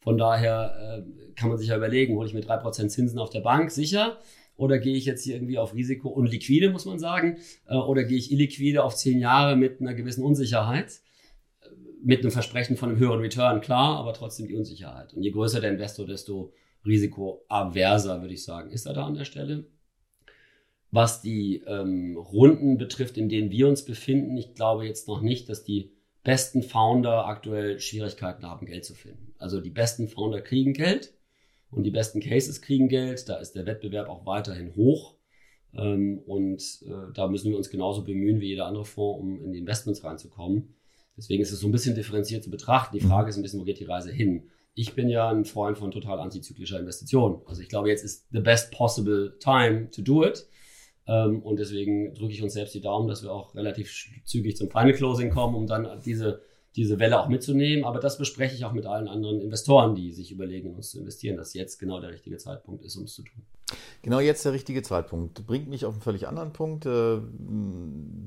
Von 0.00 0.16
daher 0.16 1.04
äh, 1.04 1.34
kann 1.34 1.48
man 1.48 1.58
sich 1.58 1.68
ja 1.68 1.76
überlegen, 1.76 2.16
hole 2.16 2.26
ich 2.26 2.34
mir 2.34 2.40
drei 2.40 2.56
Prozent 2.56 2.90
Zinsen 2.90 3.18
auf 3.18 3.30
der 3.30 3.40
Bank, 3.40 3.70
sicher? 3.70 4.18
Oder 4.56 4.78
gehe 4.78 4.96
ich 4.96 5.04
jetzt 5.04 5.24
hier 5.24 5.34
irgendwie 5.34 5.58
auf 5.58 5.74
Risiko 5.74 6.08
und 6.08 6.30
liquide, 6.30 6.70
muss 6.70 6.84
man 6.84 6.98
sagen? 6.98 7.38
Äh, 7.66 7.76
oder 7.76 8.04
gehe 8.04 8.16
ich 8.16 8.30
illiquide 8.30 8.82
auf 8.82 8.94
zehn 8.94 9.18
Jahre 9.18 9.56
mit 9.56 9.80
einer 9.80 9.94
gewissen 9.94 10.24
Unsicherheit? 10.24 11.00
Mit 12.02 12.20
einem 12.20 12.30
Versprechen 12.30 12.76
von 12.76 12.90
einem 12.90 12.98
höheren 12.98 13.20
Return, 13.20 13.60
klar, 13.60 13.98
aber 13.98 14.12
trotzdem 14.12 14.46
die 14.46 14.54
Unsicherheit. 14.54 15.14
Und 15.14 15.22
je 15.22 15.30
größer 15.30 15.60
der 15.60 15.70
Investor, 15.70 16.06
desto 16.06 16.52
risikoaverser, 16.84 18.20
würde 18.20 18.34
ich 18.34 18.44
sagen, 18.44 18.70
ist 18.70 18.86
er 18.86 18.94
da 18.94 19.06
an 19.06 19.14
der 19.14 19.24
Stelle. 19.24 19.66
Was 20.90 21.22
die 21.22 21.62
ähm, 21.66 22.16
Runden 22.16 22.78
betrifft, 22.78 23.16
in 23.16 23.28
denen 23.28 23.50
wir 23.50 23.68
uns 23.68 23.84
befinden, 23.84 24.36
ich 24.36 24.54
glaube 24.54 24.86
jetzt 24.86 25.08
noch 25.08 25.20
nicht, 25.20 25.48
dass 25.48 25.64
die 25.64 25.92
besten 26.22 26.62
Founder 26.62 27.26
aktuell 27.26 27.80
Schwierigkeiten 27.80 28.46
haben, 28.46 28.66
Geld 28.66 28.84
zu 28.84 28.94
finden. 28.94 29.34
Also 29.38 29.60
die 29.60 29.70
besten 29.70 30.08
Founder 30.08 30.40
kriegen 30.40 30.72
Geld 30.72 31.12
und 31.70 31.82
die 31.82 31.90
besten 31.90 32.20
Cases 32.20 32.62
kriegen 32.62 32.88
Geld. 32.88 33.28
Da 33.28 33.36
ist 33.36 33.52
der 33.52 33.66
Wettbewerb 33.66 34.08
auch 34.08 34.24
weiterhin 34.24 34.74
hoch. 34.76 35.16
Ähm, 35.76 36.20
und 36.26 36.62
äh, 36.86 37.12
da 37.12 37.26
müssen 37.28 37.50
wir 37.50 37.58
uns 37.58 37.70
genauso 37.70 38.04
bemühen 38.04 38.40
wie 38.40 38.48
jeder 38.48 38.66
andere 38.66 38.84
Fonds, 38.84 39.20
um 39.20 39.44
in 39.44 39.52
die 39.52 39.58
Investments 39.58 40.04
reinzukommen. 40.04 40.74
Deswegen 41.16 41.42
ist 41.42 41.52
es 41.52 41.60
so 41.60 41.68
ein 41.68 41.72
bisschen 41.72 41.94
differenziert 41.94 42.42
zu 42.42 42.50
betrachten. 42.50 42.96
Die 42.96 43.04
Frage 43.04 43.28
ist 43.28 43.36
ein 43.36 43.42
bisschen, 43.42 43.60
wo 43.60 43.64
geht 43.64 43.80
die 43.80 43.84
Reise 43.84 44.10
hin? 44.10 44.50
Ich 44.74 44.94
bin 44.94 45.08
ja 45.08 45.28
ein 45.30 45.44
Freund 45.44 45.78
von 45.78 45.90
total 45.90 46.18
antizyklischer 46.18 46.80
Investition. 46.80 47.42
Also 47.46 47.62
ich 47.62 47.68
glaube, 47.68 47.88
jetzt 47.88 48.04
ist 48.04 48.26
the 48.32 48.40
best 48.40 48.72
possible 48.72 49.38
time 49.38 49.90
to 49.90 50.02
do 50.02 50.24
it. 50.24 50.46
Ähm, 51.06 51.42
und 51.42 51.58
deswegen 51.58 52.14
drücke 52.14 52.32
ich 52.32 52.42
uns 52.42 52.54
selbst 52.54 52.74
die 52.74 52.80
Daumen, 52.80 53.08
dass 53.08 53.22
wir 53.22 53.32
auch 53.32 53.54
relativ 53.54 54.08
zügig 54.24 54.56
zum 54.56 54.70
Final 54.70 54.94
Closing 54.94 55.30
kommen, 55.30 55.54
um 55.54 55.66
dann 55.66 56.00
diese, 56.04 56.42
diese 56.76 56.98
Welle 56.98 57.20
auch 57.20 57.28
mitzunehmen. 57.28 57.84
Aber 57.84 58.00
das 58.00 58.18
bespreche 58.18 58.54
ich 58.54 58.64
auch 58.64 58.72
mit 58.72 58.86
allen 58.86 59.08
anderen 59.08 59.40
Investoren, 59.40 59.94
die 59.94 60.12
sich 60.12 60.32
überlegen, 60.32 60.70
in 60.70 60.74
uns 60.76 60.90
zu 60.90 60.98
investieren, 60.98 61.36
dass 61.36 61.54
jetzt 61.54 61.78
genau 61.78 62.00
der 62.00 62.10
richtige 62.10 62.38
Zeitpunkt 62.38 62.84
ist, 62.84 62.96
um 62.96 63.04
es 63.04 63.14
zu 63.14 63.22
tun. 63.22 63.42
Genau 64.02 64.20
jetzt 64.20 64.44
der 64.44 64.52
richtige 64.52 64.82
Zeitpunkt. 64.82 65.46
Bringt 65.46 65.68
mich 65.68 65.84
auf 65.84 65.94
einen 65.94 66.02
völlig 66.02 66.26
anderen 66.26 66.52
Punkt. 66.52 66.86
Äh, 66.86 67.18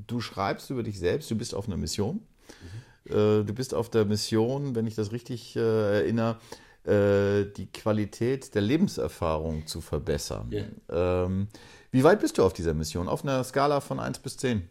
du 0.06 0.20
schreibst 0.20 0.70
über 0.70 0.82
dich 0.82 0.98
selbst, 0.98 1.30
du 1.30 1.36
bist 1.36 1.54
auf 1.54 1.66
einer 1.66 1.76
Mission. 1.76 2.16
Mhm. 2.16 2.87
Äh, 3.10 3.44
du 3.44 3.52
bist 3.54 3.74
auf 3.74 3.90
der 3.90 4.04
Mission, 4.04 4.74
wenn 4.74 4.86
ich 4.86 4.94
das 4.94 5.12
richtig 5.12 5.56
äh, 5.56 6.00
erinnere, 6.00 6.38
die 6.86 7.66
Qualität 7.70 8.54
der 8.54 8.62
Lebenserfahrung 8.62 9.66
zu 9.66 9.82
verbessern. 9.82 10.50
Yeah. 10.50 11.26
Ähm, 11.26 11.48
wie 11.90 12.02
weit 12.02 12.20
bist 12.20 12.38
du 12.38 12.44
auf 12.44 12.54
dieser 12.54 12.72
Mission? 12.72 13.08
Auf 13.08 13.24
einer 13.24 13.44
Skala 13.44 13.80
von 13.80 14.00
1 14.00 14.20
bis 14.20 14.38
10? 14.38 14.66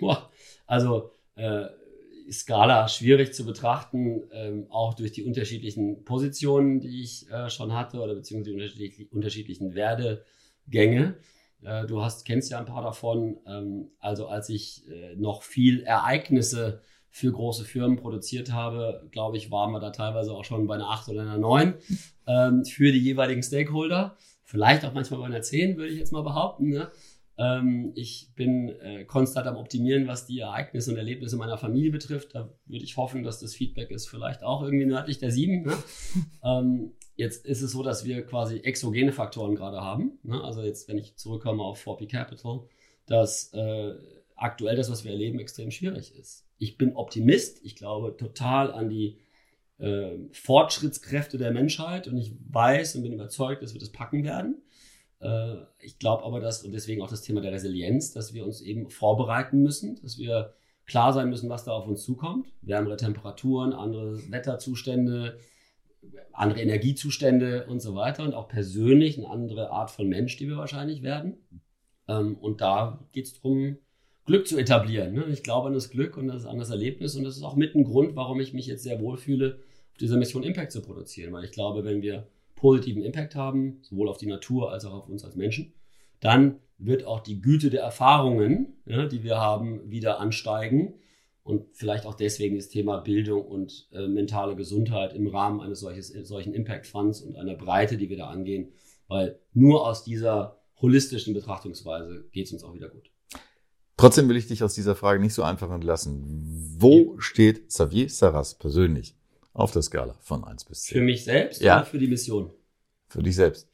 Boah, 0.00 0.28
also 0.66 1.12
äh, 1.36 1.66
Skala 2.30 2.88
schwierig 2.88 3.34
zu 3.34 3.44
betrachten, 3.44 4.22
ähm, 4.32 4.66
auch 4.70 4.94
durch 4.94 5.12
die 5.12 5.24
unterschiedlichen 5.24 6.04
Positionen, 6.04 6.80
die 6.80 7.02
ich 7.02 7.28
äh, 7.30 7.50
schon 7.50 7.74
hatte 7.74 8.00
oder 8.00 8.14
beziehungsweise 8.14 8.50
die 8.50 8.54
unterschiedlich, 8.54 9.12
unterschiedlichen 9.12 9.74
Werdegänge. 9.74 11.16
Äh, 11.62 11.86
du 11.86 12.02
hast, 12.02 12.24
kennst 12.24 12.50
ja 12.50 12.58
ein 12.58 12.66
paar 12.66 12.82
davon. 12.82 13.38
Ähm, 13.46 13.90
also 13.98 14.28
als 14.28 14.48
ich 14.48 14.88
äh, 14.88 15.16
noch 15.16 15.42
viel 15.42 15.82
Ereignisse 15.82 16.82
für 17.10 17.32
große 17.32 17.64
Firmen 17.64 17.96
produziert 17.96 18.52
habe, 18.52 19.08
glaube 19.10 19.36
ich, 19.36 19.50
waren 19.50 19.72
wir 19.72 19.80
da 19.80 19.90
teilweise 19.90 20.32
auch 20.32 20.44
schon 20.44 20.66
bei 20.66 20.76
einer 20.76 20.90
8 20.90 21.08
oder 21.08 21.22
einer 21.22 21.38
9 21.38 21.74
ähm, 22.26 22.64
für 22.64 22.92
die 22.92 23.00
jeweiligen 23.00 23.42
Stakeholder 23.42 24.16
vielleicht 24.50 24.84
auch 24.84 24.92
manchmal 24.92 25.20
bei 25.20 25.26
einer 25.26 25.42
10, 25.42 25.76
würde 25.76 25.92
ich 25.92 25.98
jetzt 25.98 26.12
mal 26.12 26.22
behaupten. 26.22 26.70
Ne? 26.70 26.90
Ähm, 27.38 27.92
ich 27.94 28.32
bin 28.34 28.68
äh, 28.80 29.04
konstant 29.04 29.46
am 29.46 29.56
Optimieren, 29.56 30.08
was 30.08 30.26
die 30.26 30.40
Ereignisse 30.40 30.90
und 30.90 30.96
Erlebnisse 30.96 31.36
meiner 31.36 31.56
Familie 31.56 31.90
betrifft. 31.90 32.34
Da 32.34 32.52
würde 32.66 32.84
ich 32.84 32.96
hoffen, 32.96 33.22
dass 33.22 33.38
das 33.38 33.54
Feedback 33.54 33.90
ist 33.90 34.08
vielleicht 34.08 34.42
auch 34.42 34.62
irgendwie 34.62 34.86
nördlich 34.86 35.18
der 35.18 35.30
7. 35.30 35.62
Ne? 35.62 35.76
ähm, 36.44 36.92
jetzt 37.16 37.46
ist 37.46 37.62
es 37.62 37.70
so, 37.70 37.82
dass 37.82 38.04
wir 38.04 38.26
quasi 38.26 38.58
exogene 38.58 39.12
Faktoren 39.12 39.54
gerade 39.54 39.80
haben. 39.80 40.18
Ne? 40.24 40.42
Also 40.42 40.62
jetzt, 40.62 40.88
wenn 40.88 40.98
ich 40.98 41.16
zurückkomme 41.16 41.62
auf 41.62 41.86
4P 41.86 42.10
Capital, 42.10 42.62
dass 43.06 43.52
äh, 43.54 43.94
aktuell 44.34 44.76
das, 44.76 44.90
was 44.90 45.04
wir 45.04 45.12
erleben, 45.12 45.38
extrem 45.38 45.70
schwierig 45.70 46.14
ist. 46.16 46.49
Ich 46.60 46.76
bin 46.76 46.94
Optimist. 46.94 47.64
Ich 47.64 47.74
glaube 47.74 48.16
total 48.16 48.70
an 48.72 48.90
die 48.90 49.18
äh, 49.78 50.18
Fortschrittskräfte 50.30 51.38
der 51.38 51.50
Menschheit 51.52 52.06
und 52.06 52.18
ich 52.18 52.34
weiß 52.50 52.96
und 52.96 53.02
bin 53.02 53.14
überzeugt, 53.14 53.62
dass 53.62 53.72
wir 53.72 53.80
das 53.80 53.90
packen 53.90 54.24
werden. 54.24 54.62
Äh, 55.20 55.54
ich 55.78 55.98
glaube 55.98 56.22
aber, 56.24 56.38
dass, 56.38 56.62
und 56.62 56.72
deswegen 56.72 57.00
auch 57.00 57.08
das 57.08 57.22
Thema 57.22 57.40
der 57.40 57.52
Resilienz, 57.52 58.12
dass 58.12 58.34
wir 58.34 58.44
uns 58.44 58.60
eben 58.60 58.90
vorbereiten 58.90 59.62
müssen, 59.62 60.00
dass 60.02 60.18
wir 60.18 60.52
klar 60.86 61.14
sein 61.14 61.30
müssen, 61.30 61.48
was 61.48 61.64
da 61.64 61.72
auf 61.72 61.86
uns 61.86 62.04
zukommt. 62.04 62.52
Wärmere 62.60 62.98
Temperaturen, 62.98 63.72
andere 63.72 64.18
Wetterzustände, 64.30 65.38
andere 66.32 66.60
Energiezustände 66.60 67.66
und 67.66 67.80
so 67.80 67.94
weiter 67.94 68.22
und 68.24 68.34
auch 68.34 68.48
persönlich 68.48 69.16
eine 69.16 69.30
andere 69.30 69.70
Art 69.70 69.90
von 69.90 70.08
Mensch, 70.08 70.36
die 70.36 70.46
wir 70.46 70.58
wahrscheinlich 70.58 71.02
werden. 71.02 71.38
Ähm, 72.06 72.36
und 72.36 72.60
da 72.60 73.02
geht 73.12 73.24
es 73.24 73.34
darum, 73.34 73.78
Glück 74.26 74.46
zu 74.46 74.58
etablieren. 74.58 75.14
Ne? 75.14 75.26
Ich 75.32 75.42
glaube 75.42 75.68
an 75.68 75.74
das 75.74 75.90
Glück 75.90 76.16
und 76.16 76.28
das, 76.28 76.46
an 76.46 76.58
das 76.58 76.70
Erlebnis 76.70 77.16
und 77.16 77.24
das 77.24 77.36
ist 77.36 77.42
auch 77.42 77.56
mit 77.56 77.74
ein 77.74 77.84
Grund, 77.84 78.16
warum 78.16 78.40
ich 78.40 78.52
mich 78.52 78.66
jetzt 78.66 78.82
sehr 78.82 79.00
wohl 79.00 79.16
fühle, 79.16 79.58
dieser 80.00 80.16
Mission 80.16 80.42
Impact 80.42 80.72
zu 80.72 80.82
produzieren. 80.82 81.32
Weil 81.32 81.44
ich 81.44 81.52
glaube, 81.52 81.84
wenn 81.84 82.02
wir 82.02 82.26
positiven 82.54 83.02
Impact 83.02 83.34
haben, 83.34 83.78
sowohl 83.82 84.08
auf 84.08 84.18
die 84.18 84.26
Natur 84.26 84.70
als 84.70 84.84
auch 84.84 84.92
auf 84.92 85.08
uns 85.08 85.24
als 85.24 85.36
Menschen, 85.36 85.72
dann 86.20 86.60
wird 86.78 87.04
auch 87.04 87.20
die 87.20 87.40
Güte 87.40 87.70
der 87.70 87.82
Erfahrungen, 87.82 88.74
ja, 88.86 89.06
die 89.06 89.22
wir 89.22 89.38
haben, 89.38 89.90
wieder 89.90 90.20
ansteigen. 90.20 90.94
Und 91.42 91.66
vielleicht 91.72 92.06
auch 92.06 92.14
deswegen 92.14 92.56
das 92.56 92.68
Thema 92.68 92.98
Bildung 92.98 93.44
und 93.44 93.88
äh, 93.92 94.06
mentale 94.06 94.54
Gesundheit 94.56 95.14
im 95.14 95.26
Rahmen 95.26 95.60
eines 95.60 95.80
solches, 95.80 96.08
solchen 96.08 96.54
Impact 96.54 96.86
Funds 96.86 97.22
und 97.22 97.36
einer 97.36 97.54
Breite, 97.54 97.96
die 97.96 98.08
wir 98.08 98.18
da 98.18 98.28
angehen. 98.28 98.72
Weil 99.08 99.40
nur 99.52 99.86
aus 99.86 100.04
dieser 100.04 100.58
holistischen 100.80 101.34
Betrachtungsweise 101.34 102.28
geht 102.30 102.46
es 102.46 102.52
uns 102.52 102.62
auch 102.62 102.74
wieder 102.74 102.88
gut. 102.88 103.10
Trotzdem 104.00 104.30
will 104.30 104.36
ich 104.36 104.46
dich 104.46 104.64
aus 104.64 104.72
dieser 104.72 104.96
Frage 104.96 105.20
nicht 105.20 105.34
so 105.34 105.42
einfach 105.42 105.70
entlassen. 105.70 106.74
Wo 106.78 107.16
steht 107.18 107.68
Xavier 107.68 108.08
Sarras 108.08 108.54
persönlich 108.54 109.14
auf 109.52 109.72
der 109.72 109.82
Skala 109.82 110.16
von 110.22 110.42
1 110.42 110.64
bis 110.64 110.84
10. 110.84 110.94
Für 110.94 111.04
mich 111.04 111.24
selbst 111.24 111.60
ja. 111.60 111.76
oder 111.76 111.84
für 111.84 111.98
die 111.98 112.06
Mission? 112.06 112.50
Für 113.08 113.22
dich 113.22 113.36
selbst. 113.36 113.68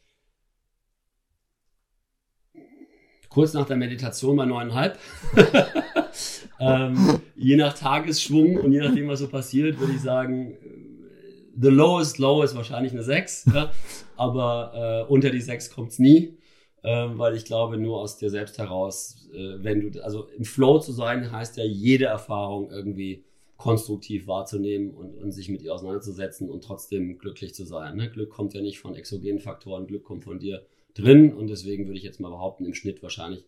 Kurz 3.29 3.53
nach 3.53 3.67
der 3.67 3.77
Meditation 3.77 4.37
bei 4.37 4.45
9,5. 4.45 4.97
ähm, 6.59 7.21
je 7.37 7.55
nach 7.55 7.75
Tagesschwung 7.75 8.57
und 8.57 8.73
je 8.73 8.81
nachdem, 8.81 9.07
was 9.07 9.21
so 9.21 9.29
passiert, 9.29 9.79
würde 9.79 9.93
ich 9.93 10.01
sagen, 10.01 10.55
äh, 10.55 10.57
the 11.57 11.69
lowest 11.69 12.19
low 12.19 12.43
ist 12.43 12.57
wahrscheinlich 12.57 12.93
eine 12.93 13.05
6. 13.05 13.45
Ja? 13.55 13.71
Aber 14.17 15.07
äh, 15.07 15.13
unter 15.13 15.31
die 15.31 15.41
6 15.41 15.71
kommt 15.71 15.93
es 15.93 16.01
nie. 16.01 16.37
Ähm, 16.89 17.19
weil 17.19 17.35
ich 17.35 17.45
glaube, 17.45 17.79
nur 17.79 17.99
aus 17.99 18.17
dir 18.17 18.31
selbst 18.31 18.59
heraus, 18.59 19.29
äh, 19.35 19.57
wenn 19.59 19.81
du, 19.81 20.05
also 20.05 20.29
im 20.29 20.45
Flow 20.45 20.79
zu 20.79 20.93
sein, 20.93 21.33
heißt 21.33 21.57
ja 21.57 21.65
jede 21.65 22.05
Erfahrung 22.05 22.71
irgendwie 22.71 23.25
konstruktiv 23.57 24.29
wahrzunehmen 24.29 24.93
und, 24.93 25.19
und 25.19 25.33
sich 25.33 25.49
mit 25.49 25.63
ihr 25.63 25.75
auseinanderzusetzen 25.75 26.49
und 26.49 26.63
trotzdem 26.63 27.19
glücklich 27.19 27.55
zu 27.55 27.65
sein. 27.65 27.97
Ne? 27.97 28.09
Glück 28.09 28.31
kommt 28.31 28.55
ja 28.55 28.61
nicht 28.61 28.79
von 28.79 28.95
exogenen 28.95 29.41
Faktoren, 29.41 29.89
Glück 29.89 30.05
kommt 30.05 30.23
von 30.23 30.39
dir 30.39 30.65
drin 30.95 31.35
und 31.35 31.49
deswegen 31.49 31.87
würde 31.87 31.99
ich 31.99 32.05
jetzt 32.05 32.21
mal 32.21 32.31
behaupten, 32.31 32.65
im 32.65 32.75
Schnitt 32.75 33.03
wahrscheinlich 33.03 33.45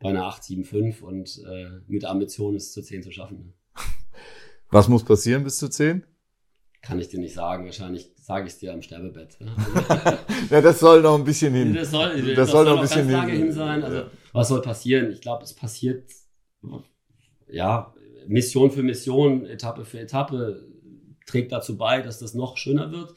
bei 0.00 0.08
einer 0.08 0.24
8,75 0.24 1.02
und 1.02 1.40
äh, 1.46 1.68
mit 1.86 2.04
Ambition 2.04 2.56
ist 2.56 2.64
es 2.64 2.72
zu 2.72 2.82
10 2.82 3.04
zu 3.04 3.12
schaffen. 3.12 3.38
Ne? 3.38 3.52
Was 4.70 4.88
muss 4.88 5.04
passieren 5.04 5.44
bis 5.44 5.58
zu 5.58 5.68
10? 5.68 6.04
Kann 6.82 6.98
ich 6.98 7.08
dir 7.08 7.20
nicht 7.20 7.34
sagen. 7.34 7.64
Wahrscheinlich 7.64 8.10
sage 8.16 8.46
ich 8.46 8.54
es 8.54 8.58
dir 8.58 8.72
am 8.72 8.82
Sterbebett. 8.82 9.38
Ja, 10.50 10.60
das 10.60 10.80
soll 10.80 11.00
noch 11.00 11.16
ein 11.16 11.24
bisschen 11.24 11.54
hin. 11.54 11.74
Das 11.74 11.92
soll, 11.92 12.20
das, 12.20 12.34
das 12.34 12.50
soll, 12.50 12.64
noch 12.64 12.76
ein 12.76 12.82
bisschen 12.82 13.08
hin. 13.08 13.28
hin 13.28 13.52
sein. 13.52 13.84
Also, 13.84 14.04
was 14.32 14.48
soll 14.48 14.62
passieren? 14.62 15.12
Ich 15.12 15.20
glaube, 15.20 15.44
es 15.44 15.54
passiert, 15.54 16.10
ja, 17.48 17.94
Mission 18.26 18.72
für 18.72 18.82
Mission, 18.82 19.46
Etappe 19.46 19.84
für 19.84 20.00
Etappe 20.00 20.66
trägt 21.24 21.52
dazu 21.52 21.76
bei, 21.76 22.02
dass 22.02 22.18
das 22.18 22.34
noch 22.34 22.56
schöner 22.56 22.90
wird. 22.90 23.14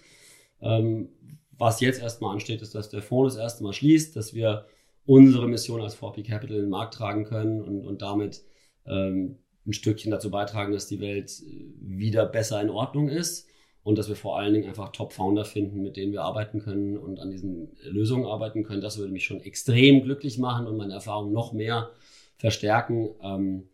Ähm, 0.61 1.09
was 1.57 1.79
jetzt 1.79 2.01
erstmal 2.01 2.33
ansteht, 2.33 2.61
ist, 2.61 2.75
dass 2.75 2.89
der 2.89 3.01
Fonds 3.01 3.33
das 3.33 3.41
erste 3.41 3.63
Mal 3.63 3.73
schließt, 3.73 4.15
dass 4.15 4.35
wir 4.35 4.67
unsere 5.05 5.47
Mission 5.47 5.81
als 5.81 5.97
4P 5.97 6.23
Capital 6.23 6.57
in 6.57 6.63
den 6.63 6.69
Markt 6.69 6.93
tragen 6.93 7.25
können 7.25 7.61
und, 7.61 7.85
und 7.85 8.03
damit 8.03 8.43
ähm, 8.85 9.39
ein 9.65 9.73
Stückchen 9.73 10.11
dazu 10.11 10.29
beitragen, 10.29 10.71
dass 10.71 10.87
die 10.87 10.99
Welt 10.99 11.31
wieder 11.79 12.27
besser 12.27 12.61
in 12.61 12.69
Ordnung 12.69 13.09
ist 13.09 13.47
und 13.85 13.99
dass 13.99 14.09
wir 14.09 14.15
vor 14.15 14.39
allen 14.39 14.51
Dingen 14.51 14.67
einfach 14.67 14.91
Top-Founder 14.91 15.45
finden, 15.45 15.83
mit 15.83 15.95
denen 15.95 16.11
wir 16.11 16.23
arbeiten 16.23 16.59
können 16.59 16.97
und 16.97 17.19
an 17.19 17.29
diesen 17.29 17.77
Lösungen 17.83 18.25
arbeiten 18.25 18.63
können. 18.63 18.81
Das 18.81 18.97
würde 18.97 19.13
mich 19.13 19.25
schon 19.25 19.41
extrem 19.41 20.01
glücklich 20.01 20.39
machen 20.39 20.65
und 20.65 20.75
meine 20.75 20.95
Erfahrung 20.95 21.31
noch 21.31 21.53
mehr 21.53 21.91
verstärken. 22.35 23.09
Ähm, 23.21 23.69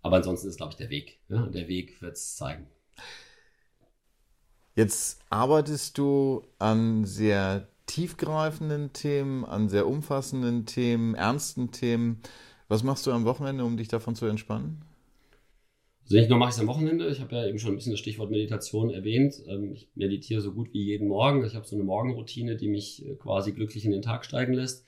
aber 0.00 0.18
ansonsten 0.18 0.46
ist, 0.46 0.58
glaube 0.58 0.70
ich, 0.70 0.76
der 0.76 0.90
Weg. 0.90 1.18
Ja? 1.28 1.46
Der 1.46 1.66
Weg 1.66 2.00
wird 2.00 2.14
es 2.14 2.36
zeigen. 2.36 2.68
Jetzt 4.76 5.20
arbeitest 5.28 5.98
du 5.98 6.44
an 6.60 7.04
sehr 7.04 7.66
tiefgreifenden 7.86 8.92
Themen, 8.92 9.44
an 9.44 9.68
sehr 9.68 9.88
umfassenden 9.88 10.66
Themen, 10.66 11.16
ernsten 11.16 11.72
Themen. 11.72 12.22
Was 12.68 12.84
machst 12.84 13.08
du 13.08 13.10
am 13.10 13.24
Wochenende, 13.24 13.64
um 13.64 13.76
dich 13.76 13.88
davon 13.88 14.14
zu 14.14 14.26
entspannen? 14.26 14.87
Also 16.08 16.16
nicht 16.16 16.30
nur 16.30 16.38
mache 16.38 16.48
ich 16.48 16.54
es 16.54 16.60
am 16.62 16.68
Wochenende, 16.68 17.06
ich 17.08 17.20
habe 17.20 17.36
ja 17.36 17.46
eben 17.46 17.58
schon 17.58 17.72
ein 17.72 17.76
bisschen 17.76 17.92
das 17.92 18.00
Stichwort 18.00 18.30
Meditation 18.30 18.88
erwähnt. 18.88 19.42
Ähm, 19.46 19.72
ich 19.72 19.90
meditiere 19.94 20.40
so 20.40 20.52
gut 20.52 20.72
wie 20.72 20.82
jeden 20.82 21.06
Morgen. 21.06 21.44
Ich 21.44 21.54
habe 21.54 21.66
so 21.66 21.76
eine 21.76 21.84
Morgenroutine, 21.84 22.56
die 22.56 22.68
mich 22.68 23.04
äh, 23.04 23.14
quasi 23.16 23.52
glücklich 23.52 23.84
in 23.84 23.90
den 23.90 24.00
Tag 24.00 24.24
steigen 24.24 24.54
lässt. 24.54 24.86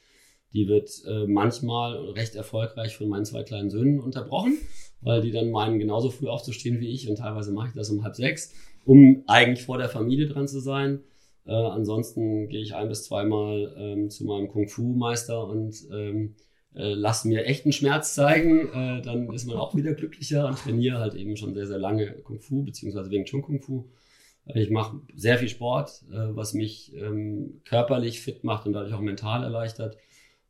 Die 0.55 0.67
wird 0.67 0.91
äh, 1.07 1.27
manchmal 1.27 1.99
recht 2.13 2.37
erfolgreich 2.37 2.97
von 2.97 3.11
meinen 3.11 3.27
zwei 3.27 3.43
kleinen 3.43 3.69
Söhnen 3.69 4.01
unterbrochen, 4.01 4.57
weil 5.03 5.21
die 5.21 5.31
dann 5.31 5.51
meinen, 5.51 5.79
genauso 5.79 6.09
früh 6.09 6.27
aufzustehen 6.27 6.81
wie 6.81 6.89
ich 6.89 7.07
und 7.07 7.17
teilweise 7.17 7.53
mache 7.53 7.69
ich 7.69 7.75
das 7.75 7.91
um 7.91 8.03
halb 8.03 8.17
sechs, 8.17 8.55
um 8.87 9.23
eigentlich 9.27 9.67
vor 9.67 9.77
der 9.77 9.91
Familie 9.91 10.27
dran 10.27 10.49
zu 10.49 10.59
sein. 10.59 11.01
Äh, 11.45 11.53
ansonsten 11.53 12.49
gehe 12.49 12.63
ich 12.63 12.75
ein 12.75 12.89
bis 12.89 13.05
zweimal 13.05 13.75
ähm, 13.77 14.09
zu 14.09 14.25
meinem 14.25 14.49
Kung-Fu-Meister 14.49 15.47
und 15.47 15.87
ähm, 15.93 16.35
äh, 16.75 16.95
lass 16.95 17.25
mir 17.25 17.45
echten 17.47 17.73
Schmerz 17.73 18.15
zeigen, 18.15 18.69
äh, 18.73 19.03
dann 19.03 19.33
ist 19.33 19.47
man 19.47 19.57
auch 19.57 19.75
wieder 19.75 19.95
glücklicher 19.95 20.47
und 20.47 20.59
trainiere 20.59 20.99
halt 20.99 21.15
eben 21.15 21.37
schon 21.37 21.55
sehr, 21.55 21.67
sehr 21.67 21.79
lange 21.79 22.13
Kung 22.23 22.41
Fu, 22.41 22.63
beziehungsweise 22.63 23.11
wegen 23.11 23.25
Chun 23.25 23.43
Kung 23.43 23.61
Fu. 23.61 23.89
Ich 24.55 24.71
mache 24.71 25.01
sehr 25.15 25.39
viel 25.39 25.49
Sport, 25.49 26.05
äh, 26.11 26.35
was 26.35 26.55
mich 26.55 26.95
ähm, 26.97 27.61
körperlich 27.65 28.21
fit 28.21 28.45
macht 28.45 28.67
und 28.67 28.73
dadurch 28.73 28.95
auch 28.95 29.01
mental 29.01 29.43
erleichtert 29.43 29.97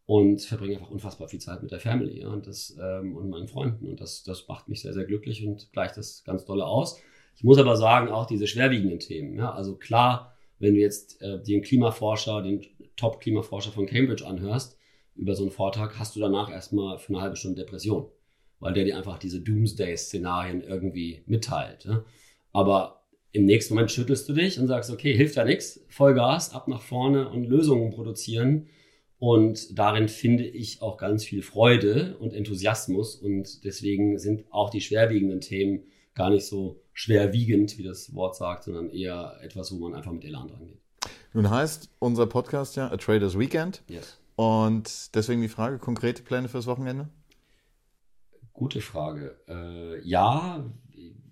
und 0.06 0.42
verbringe 0.42 0.76
einfach 0.76 0.90
unfassbar 0.90 1.28
viel 1.28 1.40
Zeit 1.40 1.62
mit 1.62 1.70
der 1.70 1.80
Family 1.80 2.20
ja, 2.20 2.28
und, 2.28 2.46
das, 2.46 2.76
ähm, 2.80 3.16
und 3.16 3.30
meinen 3.30 3.48
Freunden 3.48 3.86
und 3.88 4.00
das, 4.00 4.22
das 4.24 4.46
macht 4.48 4.68
mich 4.68 4.82
sehr, 4.82 4.92
sehr 4.92 5.04
glücklich 5.04 5.46
und 5.46 5.72
gleicht 5.72 5.96
das 5.96 6.24
ganz 6.24 6.44
dolle 6.44 6.66
aus. 6.66 7.00
Ich 7.36 7.44
muss 7.44 7.58
aber 7.58 7.76
sagen, 7.76 8.08
auch 8.08 8.26
diese 8.26 8.46
schwerwiegenden 8.46 8.98
Themen, 8.98 9.36
ja, 9.36 9.52
also 9.52 9.76
klar, 9.76 10.36
wenn 10.58 10.74
du 10.74 10.80
jetzt 10.80 11.22
äh, 11.22 11.42
den 11.42 11.62
Klimaforscher, 11.62 12.42
den 12.42 12.66
Top-Klimaforscher 12.96 13.72
von 13.72 13.86
Cambridge 13.86 14.26
anhörst, 14.26 14.79
über 15.20 15.34
so 15.34 15.42
einen 15.42 15.52
Vortrag, 15.52 15.98
hast 15.98 16.16
du 16.16 16.20
danach 16.20 16.50
erstmal 16.50 16.98
für 16.98 17.12
eine 17.12 17.22
halbe 17.22 17.36
Stunde 17.36 17.62
Depression, 17.62 18.08
weil 18.58 18.72
der 18.72 18.84
dir 18.84 18.96
einfach 18.96 19.18
diese 19.18 19.40
Doomsday-Szenarien 19.40 20.62
irgendwie 20.62 21.22
mitteilt. 21.26 21.84
Ja? 21.84 22.04
Aber 22.52 23.04
im 23.32 23.44
nächsten 23.44 23.74
Moment 23.74 23.90
schüttelst 23.90 24.28
du 24.28 24.32
dich 24.32 24.58
und 24.58 24.66
sagst, 24.66 24.90
okay, 24.90 25.14
hilft 25.14 25.36
ja 25.36 25.44
nichts, 25.44 25.84
Vollgas, 25.88 26.54
ab 26.54 26.68
nach 26.68 26.80
vorne 26.80 27.28
und 27.28 27.44
Lösungen 27.44 27.90
produzieren. 27.90 28.66
Und 29.18 29.78
darin 29.78 30.08
finde 30.08 30.44
ich 30.46 30.80
auch 30.80 30.96
ganz 30.96 31.24
viel 31.24 31.42
Freude 31.42 32.16
und 32.18 32.32
Enthusiasmus. 32.32 33.14
Und 33.16 33.64
deswegen 33.64 34.18
sind 34.18 34.46
auch 34.50 34.70
die 34.70 34.80
schwerwiegenden 34.80 35.42
Themen 35.42 35.82
gar 36.14 36.30
nicht 36.30 36.46
so 36.46 36.80
schwerwiegend, 36.94 37.76
wie 37.76 37.82
das 37.82 38.14
Wort 38.14 38.36
sagt, 38.36 38.64
sondern 38.64 38.88
eher 38.88 39.36
etwas, 39.42 39.70
wo 39.70 39.76
man 39.76 39.94
einfach 39.94 40.12
mit 40.12 40.24
Elan 40.24 40.48
dran 40.48 40.66
geht. 40.66 40.80
Nun 41.34 41.50
heißt 41.50 41.90
unser 41.98 42.26
Podcast 42.26 42.76
ja 42.76 42.90
A 42.90 42.96
Traders 42.96 43.38
Weekend. 43.38 43.82
Yes. 43.86 44.19
Und 44.40 45.14
deswegen 45.14 45.42
die 45.42 45.48
Frage, 45.48 45.76
konkrete 45.76 46.22
Pläne 46.22 46.48
fürs 46.48 46.66
Wochenende? 46.66 47.10
Gute 48.54 48.80
Frage. 48.80 49.36
Äh, 49.46 50.00
ja, 50.00 50.64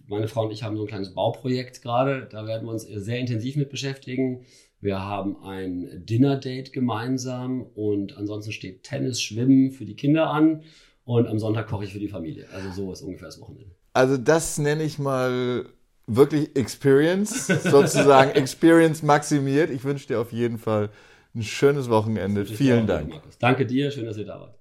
meine 0.07 0.29
Frau 0.29 0.44
und 0.44 0.51
ich 0.51 0.62
haben 0.62 0.77
so 0.77 0.83
ein 0.83 0.88
kleines 0.88 1.14
Bauprojekt 1.14 1.81
gerade. 1.81 2.29
Da 2.31 2.47
werden 2.47 2.66
wir 2.66 2.73
uns 2.73 2.83
sehr 2.83 3.18
intensiv 3.18 3.57
mit 3.57 3.71
beschäftigen. 3.71 4.44
Wir 4.83 5.01
haben 5.01 5.42
ein 5.42 6.05
Dinner-Date 6.05 6.75
gemeinsam 6.75 7.62
und 7.62 8.14
ansonsten 8.18 8.53
steht 8.53 8.83
Tennis, 8.83 9.23
Schwimmen 9.23 9.71
für 9.71 9.87
die 9.87 9.97
Kinder 9.97 10.29
an 10.29 10.62
und 11.07 11.29
am 11.29 11.38
Sonntag 11.38 11.68
koche 11.68 11.85
ich 11.85 11.94
für 11.94 12.01
die 12.01 12.09
Familie. 12.09 12.47
Also 12.53 12.73
so 12.73 12.92
ist 12.92 13.01
ungefähr 13.01 13.29
das 13.29 13.40
Wochenende. 13.40 13.71
Also 13.94 14.18
das 14.18 14.59
nenne 14.59 14.83
ich 14.83 14.99
mal 14.99 15.64
wirklich 16.07 16.55
Experience, 16.57 17.47
sozusagen 17.47 18.31
Experience 18.35 19.03
maximiert. 19.03 19.71
Ich 19.71 19.83
wünsche 19.85 20.09
dir 20.09 20.21
auf 20.21 20.31
jeden 20.31 20.59
Fall 20.59 20.90
ein 21.38 21.42
schönes 21.42 21.88
Wochenende. 21.88 22.44
Vielen 22.44 22.87
Dank. 22.87 23.12
Danke 23.38 23.66
dir, 23.66 23.90
schön, 23.90 24.07
dass 24.07 24.18
ihr 24.18 24.27
da 24.27 24.40
wart. 24.40 24.58